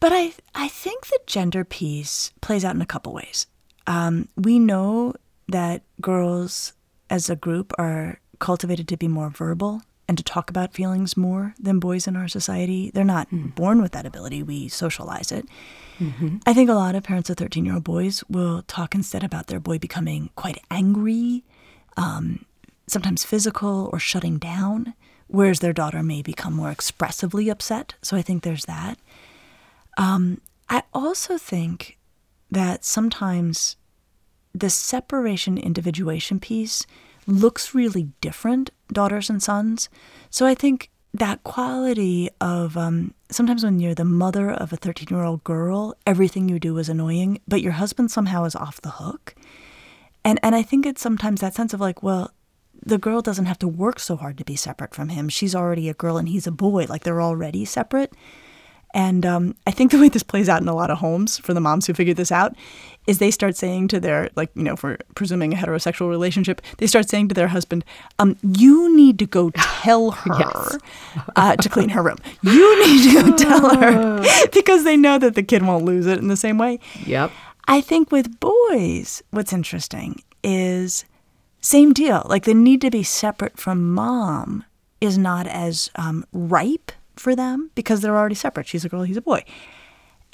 But 0.00 0.12
I, 0.12 0.32
I 0.56 0.66
think 0.68 1.06
the 1.06 1.20
gender 1.26 1.64
piece 1.64 2.32
plays 2.40 2.64
out 2.64 2.74
in 2.74 2.82
a 2.82 2.86
couple 2.86 3.12
ways. 3.12 3.46
Um, 3.86 4.28
we 4.36 4.58
know 4.58 5.14
that 5.48 5.82
girls 6.00 6.72
as 7.08 7.30
a 7.30 7.36
group 7.36 7.72
are 7.78 8.18
cultivated 8.38 8.88
to 8.88 8.96
be 8.96 9.08
more 9.08 9.30
verbal 9.30 9.82
and 10.08 10.16
to 10.16 10.24
talk 10.24 10.50
about 10.50 10.72
feelings 10.72 11.16
more 11.16 11.54
than 11.58 11.80
boys 11.80 12.06
in 12.06 12.16
our 12.16 12.28
society. 12.28 12.90
They're 12.94 13.04
not 13.04 13.28
born 13.54 13.82
with 13.82 13.92
that 13.92 14.06
ability, 14.06 14.42
we 14.42 14.68
socialize 14.68 15.32
it. 15.32 15.46
I 16.46 16.54
think 16.54 16.70
a 16.70 16.74
lot 16.74 16.94
of 16.94 17.02
parents 17.02 17.30
of 17.30 17.36
13 17.38 17.64
year 17.64 17.74
old 17.74 17.84
boys 17.84 18.22
will 18.28 18.62
talk 18.62 18.94
instead 18.94 19.24
about 19.24 19.48
their 19.48 19.60
boy 19.60 19.78
becoming 19.78 20.30
quite 20.36 20.58
angry, 20.70 21.42
um, 21.96 22.44
sometimes 22.86 23.24
physical 23.24 23.90
or 23.92 23.98
shutting 23.98 24.38
down, 24.38 24.94
whereas 25.26 25.60
their 25.60 25.72
daughter 25.72 26.02
may 26.02 26.22
become 26.22 26.52
more 26.54 26.70
expressively 26.70 27.48
upset. 27.48 27.94
So 28.02 28.16
I 28.16 28.22
think 28.22 28.42
there's 28.42 28.66
that. 28.66 28.98
Um, 29.96 30.40
I 30.68 30.82
also 30.92 31.38
think 31.38 31.98
that 32.50 32.84
sometimes 32.84 33.76
the 34.54 34.70
separation 34.70 35.58
individuation 35.58 36.40
piece 36.40 36.86
looks 37.26 37.74
really 37.74 38.10
different, 38.20 38.70
daughters 38.92 39.28
and 39.30 39.42
sons. 39.42 39.88
So 40.30 40.46
I 40.46 40.54
think 40.54 40.90
that 41.14 41.42
quality 41.44 42.28
of 42.40 42.76
um, 42.76 43.14
sometimes 43.30 43.64
when 43.64 43.80
you're 43.80 43.94
the 43.94 44.04
mother 44.04 44.50
of 44.50 44.72
a 44.72 44.76
13 44.76 45.08
year 45.10 45.24
old 45.24 45.42
girl, 45.44 45.96
everything 46.06 46.48
you 46.48 46.58
do 46.58 46.76
is 46.78 46.88
annoying, 46.88 47.40
but 47.48 47.62
your 47.62 47.72
husband 47.72 48.10
somehow 48.10 48.44
is 48.44 48.54
off 48.54 48.80
the 48.82 48.90
hook. 48.90 49.34
And, 50.24 50.38
and 50.42 50.54
I 50.54 50.62
think 50.62 50.86
it's 50.86 51.00
sometimes 51.00 51.40
that 51.40 51.54
sense 51.54 51.72
of 51.72 51.80
like, 51.80 52.02
well, 52.02 52.32
the 52.84 52.98
girl 52.98 53.22
doesn't 53.22 53.46
have 53.46 53.58
to 53.60 53.68
work 53.68 53.98
so 53.98 54.16
hard 54.16 54.38
to 54.38 54.44
be 54.44 54.56
separate 54.56 54.94
from 54.94 55.08
him. 55.08 55.28
She's 55.28 55.54
already 55.54 55.88
a 55.88 55.94
girl 55.94 56.18
and 56.18 56.28
he's 56.28 56.46
a 56.46 56.52
boy. 56.52 56.86
Like 56.88 57.04
they're 57.04 57.22
already 57.22 57.64
separate. 57.64 58.12
And 58.96 59.26
um, 59.26 59.54
I 59.66 59.72
think 59.72 59.90
the 59.90 60.00
way 60.00 60.08
this 60.08 60.22
plays 60.22 60.48
out 60.48 60.62
in 60.62 60.68
a 60.68 60.74
lot 60.74 60.90
of 60.90 60.96
homes 60.96 61.36
for 61.36 61.52
the 61.52 61.60
moms 61.60 61.86
who 61.86 61.92
figured 61.92 62.16
this 62.16 62.32
out 62.32 62.56
is 63.06 63.18
they 63.18 63.30
start 63.30 63.54
saying 63.54 63.88
to 63.88 64.00
their, 64.00 64.30
like, 64.36 64.50
you 64.54 64.62
know, 64.62 64.74
for 64.74 64.96
presuming 65.14 65.52
a 65.52 65.56
heterosexual 65.56 66.08
relationship, 66.08 66.62
they 66.78 66.86
start 66.86 67.06
saying 67.06 67.28
to 67.28 67.34
their 67.34 67.48
husband, 67.48 67.84
um, 68.18 68.38
you 68.42 68.96
need 68.96 69.18
to 69.18 69.26
go 69.26 69.50
tell 69.54 70.12
her 70.12 70.78
uh, 71.36 71.54
to 71.56 71.68
clean 71.68 71.90
her 71.90 72.02
room. 72.02 72.16
You 72.42 72.86
need 72.86 73.10
to 73.10 73.22
go 73.22 73.36
tell 73.36 73.76
her 73.76 74.24
because 74.54 74.84
they 74.84 74.96
know 74.96 75.18
that 75.18 75.34
the 75.34 75.42
kid 75.42 75.62
won't 75.62 75.84
lose 75.84 76.06
it 76.06 76.18
in 76.18 76.28
the 76.28 76.36
same 76.36 76.56
way. 76.56 76.80
Yep. 77.04 77.30
I 77.68 77.82
think 77.82 78.10
with 78.10 78.40
boys, 78.40 79.22
what's 79.30 79.52
interesting 79.52 80.22
is 80.42 81.04
same 81.60 81.92
deal. 81.92 82.22
Like 82.30 82.44
the 82.44 82.54
need 82.54 82.80
to 82.80 82.90
be 82.90 83.02
separate 83.02 83.58
from 83.58 83.92
mom 83.92 84.64
is 85.02 85.18
not 85.18 85.46
as 85.46 85.90
um, 85.96 86.24
ripe 86.32 86.92
for 87.18 87.34
them 87.36 87.70
because 87.74 88.00
they're 88.00 88.16
already 88.16 88.34
separate. 88.34 88.66
She's 88.66 88.84
a 88.84 88.88
girl, 88.88 89.02
he's 89.02 89.16
a 89.16 89.22
boy. 89.22 89.44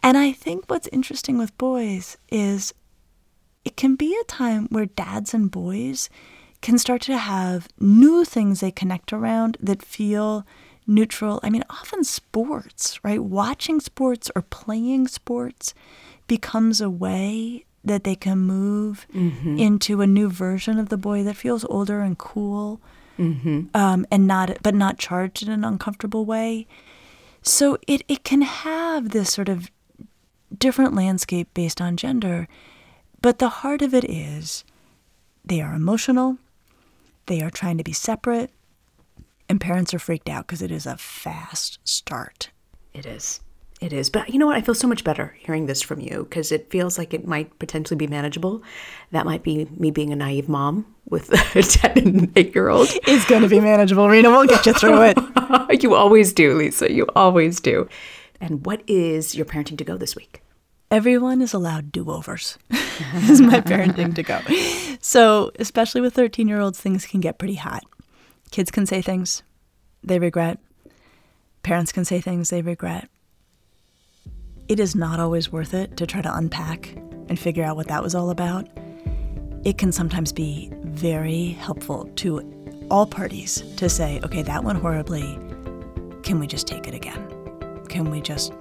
And 0.02 0.16
I 0.16 0.32
think 0.32 0.64
what's 0.66 0.88
interesting 0.88 1.38
with 1.38 1.56
boys 1.58 2.16
is 2.30 2.74
it 3.64 3.76
can 3.76 3.94
be 3.94 4.16
a 4.20 4.24
time 4.24 4.66
where 4.70 4.86
dads 4.86 5.32
and 5.32 5.50
boys 5.50 6.10
can 6.60 6.78
start 6.78 7.02
to 7.02 7.16
have 7.16 7.68
new 7.78 8.24
things 8.24 8.60
they 8.60 8.70
connect 8.70 9.12
around 9.12 9.56
that 9.60 9.82
feel 9.82 10.46
neutral. 10.86 11.40
I 11.42 11.50
mean, 11.50 11.64
often 11.70 12.04
sports, 12.04 12.98
right? 13.04 13.22
Watching 13.22 13.80
sports 13.80 14.30
or 14.34 14.42
playing 14.42 15.08
sports 15.08 15.74
becomes 16.26 16.80
a 16.80 16.90
way 16.90 17.64
that 17.84 18.04
they 18.04 18.14
can 18.14 18.38
move 18.38 19.06
mm-hmm. 19.12 19.58
into 19.58 20.00
a 20.00 20.06
new 20.06 20.30
version 20.30 20.78
of 20.78 20.88
the 20.88 20.96
boy 20.96 21.24
that 21.24 21.36
feels 21.36 21.64
older 21.64 22.00
and 22.00 22.16
cool, 22.16 22.80
um, 23.18 24.06
and 24.10 24.26
not 24.26 24.58
but 24.62 24.74
not 24.74 24.98
charged 24.98 25.42
in 25.42 25.50
an 25.50 25.64
uncomfortable 25.64 26.24
way. 26.24 26.66
So 27.42 27.78
it 27.86 28.02
it 28.08 28.24
can 28.24 28.42
have 28.42 29.10
this 29.10 29.32
sort 29.32 29.48
of 29.48 29.70
different 30.56 30.94
landscape 30.94 31.48
based 31.54 31.80
on 31.80 31.96
gender, 31.96 32.48
but 33.20 33.38
the 33.38 33.48
heart 33.48 33.82
of 33.82 33.94
it 33.94 34.04
is 34.04 34.64
they 35.44 35.60
are 35.60 35.74
emotional, 35.74 36.38
they 37.26 37.42
are 37.42 37.50
trying 37.50 37.78
to 37.78 37.84
be 37.84 37.92
separate, 37.92 38.50
and 39.48 39.60
parents 39.60 39.92
are 39.92 39.98
freaked 39.98 40.28
out 40.28 40.46
because 40.46 40.62
it 40.62 40.70
is 40.70 40.86
a 40.86 40.96
fast 40.96 41.78
start. 41.84 42.50
It 42.94 43.06
is. 43.06 43.40
It 43.82 43.92
is. 43.92 44.10
But 44.10 44.30
you 44.30 44.38
know 44.38 44.46
what? 44.46 44.56
I 44.56 44.60
feel 44.60 44.76
so 44.76 44.86
much 44.86 45.02
better 45.02 45.36
hearing 45.40 45.66
this 45.66 45.82
from 45.82 46.00
you 46.00 46.22
because 46.22 46.52
it 46.52 46.70
feels 46.70 46.98
like 46.98 47.12
it 47.12 47.26
might 47.26 47.58
potentially 47.58 47.96
be 47.96 48.06
manageable. 48.06 48.62
That 49.10 49.26
might 49.26 49.42
be 49.42 49.66
me 49.76 49.90
being 49.90 50.12
a 50.12 50.16
naive 50.16 50.48
mom 50.48 50.86
with 51.08 51.32
a 51.56 51.62
10 51.62 51.98
and 51.98 52.32
8 52.38 52.54
year 52.54 52.68
old. 52.68 52.88
It's 53.08 53.24
going 53.24 53.42
to 53.42 53.48
be 53.48 53.60
manageable, 53.60 54.08
Rena. 54.08 54.30
We'll 54.30 54.46
get 54.46 54.64
you 54.66 54.72
through 54.72 55.02
it. 55.02 55.82
you 55.82 55.96
always 55.96 56.32
do, 56.32 56.56
Lisa. 56.56 56.92
You 56.92 57.06
always 57.16 57.60
do. 57.60 57.88
And 58.40 58.64
what 58.64 58.82
is 58.86 59.34
your 59.34 59.46
parenting 59.46 59.78
to 59.78 59.84
go 59.84 59.96
this 59.96 60.14
week? 60.14 60.42
everyone 60.92 61.40
is 61.40 61.54
allowed 61.54 61.90
do 61.90 62.10
overs, 62.10 62.58
is 63.14 63.40
my 63.40 63.60
parenting 63.60 64.14
to 64.14 64.22
go. 64.22 64.38
So, 65.00 65.50
especially 65.58 66.02
with 66.02 66.14
13 66.14 66.46
year 66.46 66.60
olds, 66.60 66.78
things 66.78 67.06
can 67.06 67.20
get 67.20 67.38
pretty 67.38 67.54
hot. 67.54 67.82
Kids 68.52 68.70
can 68.70 68.86
say 68.86 69.00
things 69.00 69.42
they 70.04 70.18
regret, 70.18 70.58
parents 71.62 71.90
can 71.90 72.04
say 72.04 72.20
things 72.20 72.50
they 72.50 72.60
regret. 72.60 73.08
It 74.72 74.80
is 74.80 74.96
not 74.96 75.20
always 75.20 75.52
worth 75.52 75.74
it 75.74 75.98
to 75.98 76.06
try 76.06 76.22
to 76.22 76.34
unpack 76.34 76.94
and 77.28 77.38
figure 77.38 77.62
out 77.62 77.76
what 77.76 77.88
that 77.88 78.02
was 78.02 78.14
all 78.14 78.30
about. 78.30 78.66
It 79.66 79.76
can 79.76 79.92
sometimes 79.92 80.32
be 80.32 80.72
very 80.76 81.48
helpful 81.48 82.10
to 82.16 82.86
all 82.90 83.04
parties 83.04 83.60
to 83.76 83.90
say, 83.90 84.18
okay, 84.24 84.40
that 84.40 84.64
went 84.64 84.78
horribly. 84.78 85.38
Can 86.22 86.38
we 86.40 86.46
just 86.46 86.66
take 86.66 86.88
it 86.88 86.94
again? 86.94 87.28
Can 87.90 88.10
we 88.10 88.22
just 88.22 88.54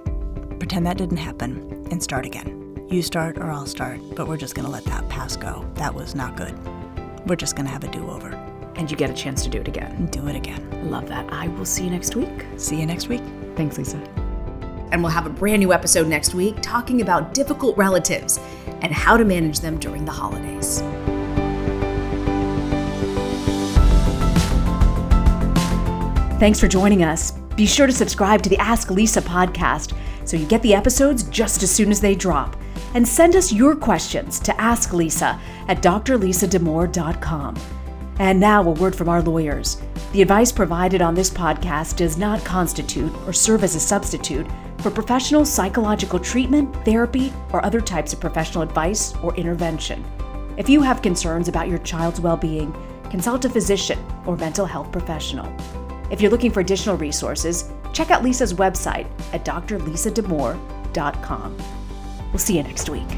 pretend 0.58 0.84
that 0.84 0.98
didn't 0.98 1.16
happen 1.16 1.86
and 1.90 2.02
start 2.02 2.26
again? 2.26 2.86
You 2.90 3.00
start 3.00 3.38
or 3.38 3.50
I'll 3.50 3.64
start, 3.64 3.98
but 4.14 4.28
we're 4.28 4.36
just 4.36 4.54
going 4.54 4.66
to 4.66 4.70
let 4.70 4.84
that 4.84 5.08
pass 5.08 5.34
go. 5.34 5.66
That 5.76 5.94
was 5.94 6.14
not 6.14 6.36
good. 6.36 6.54
We're 7.26 7.36
just 7.36 7.56
going 7.56 7.64
to 7.64 7.72
have 7.72 7.84
a 7.84 7.88
do 7.88 8.10
over. 8.10 8.32
And 8.76 8.90
you 8.90 8.98
get 8.98 9.08
a 9.08 9.14
chance 9.14 9.44
to 9.44 9.48
do 9.48 9.62
it 9.62 9.68
again. 9.68 10.08
Do 10.12 10.28
it 10.28 10.36
again. 10.36 10.90
Love 10.90 11.08
that. 11.08 11.32
I 11.32 11.48
will 11.48 11.64
see 11.64 11.84
you 11.84 11.90
next 11.90 12.14
week. 12.16 12.44
See 12.58 12.78
you 12.78 12.84
next 12.84 13.08
week. 13.08 13.22
Thanks, 13.56 13.78
Lisa. 13.78 14.21
And 14.92 15.02
we'll 15.02 15.10
have 15.10 15.26
a 15.26 15.30
brand 15.30 15.60
new 15.60 15.72
episode 15.72 16.06
next 16.06 16.34
week 16.34 16.56
talking 16.60 17.00
about 17.00 17.34
difficult 17.34 17.76
relatives 17.76 18.38
and 18.82 18.92
how 18.92 19.16
to 19.16 19.24
manage 19.24 19.60
them 19.60 19.78
during 19.78 20.04
the 20.04 20.12
holidays. 20.12 20.80
Thanks 26.38 26.60
for 26.60 26.68
joining 26.68 27.04
us. 27.04 27.32
Be 27.56 27.66
sure 27.66 27.86
to 27.86 27.92
subscribe 27.92 28.42
to 28.42 28.48
the 28.48 28.58
Ask 28.58 28.90
Lisa 28.90 29.22
podcast 29.22 29.96
so 30.24 30.36
you 30.36 30.44
get 30.46 30.60
the 30.62 30.74
episodes 30.74 31.22
just 31.24 31.62
as 31.62 31.70
soon 31.70 31.90
as 31.90 32.00
they 32.00 32.14
drop. 32.14 32.56
And 32.94 33.06
send 33.06 33.36
us 33.36 33.52
your 33.52 33.74
questions 33.74 34.38
to 34.40 34.60
Ask 34.60 34.92
Lisa 34.92 35.40
at 35.68 35.82
drlisadamour.com. 35.82 37.56
And 38.18 38.38
now, 38.38 38.62
a 38.62 38.70
word 38.70 38.94
from 38.94 39.08
our 39.08 39.22
lawyers. 39.22 39.80
The 40.12 40.20
advice 40.20 40.52
provided 40.52 41.00
on 41.00 41.14
this 41.14 41.30
podcast 41.30 41.96
does 41.96 42.18
not 42.18 42.44
constitute 42.44 43.12
or 43.26 43.32
serve 43.32 43.64
as 43.64 43.74
a 43.74 43.80
substitute 43.80 44.46
for 44.82 44.90
professional 44.90 45.44
psychological 45.44 46.18
treatment, 46.18 46.74
therapy, 46.84 47.32
or 47.52 47.64
other 47.64 47.80
types 47.80 48.12
of 48.12 48.20
professional 48.20 48.62
advice 48.62 49.14
or 49.22 49.34
intervention. 49.36 50.04
If 50.56 50.68
you 50.68 50.82
have 50.82 51.00
concerns 51.00 51.48
about 51.48 51.68
your 51.68 51.78
child's 51.78 52.20
well 52.20 52.36
being, 52.36 52.74
consult 53.08 53.44
a 53.44 53.48
physician 53.48 53.98
or 54.26 54.36
mental 54.36 54.66
health 54.66 54.90
professional. 54.90 55.50
If 56.10 56.20
you're 56.20 56.30
looking 56.30 56.50
for 56.50 56.60
additional 56.60 56.96
resources, 56.96 57.70
check 57.92 58.10
out 58.10 58.22
Lisa's 58.22 58.54
website 58.54 59.06
at 59.32 59.44
drlisadamour.com. 59.44 61.56
We'll 62.32 62.38
see 62.38 62.56
you 62.56 62.62
next 62.62 62.90
week. 62.90 63.08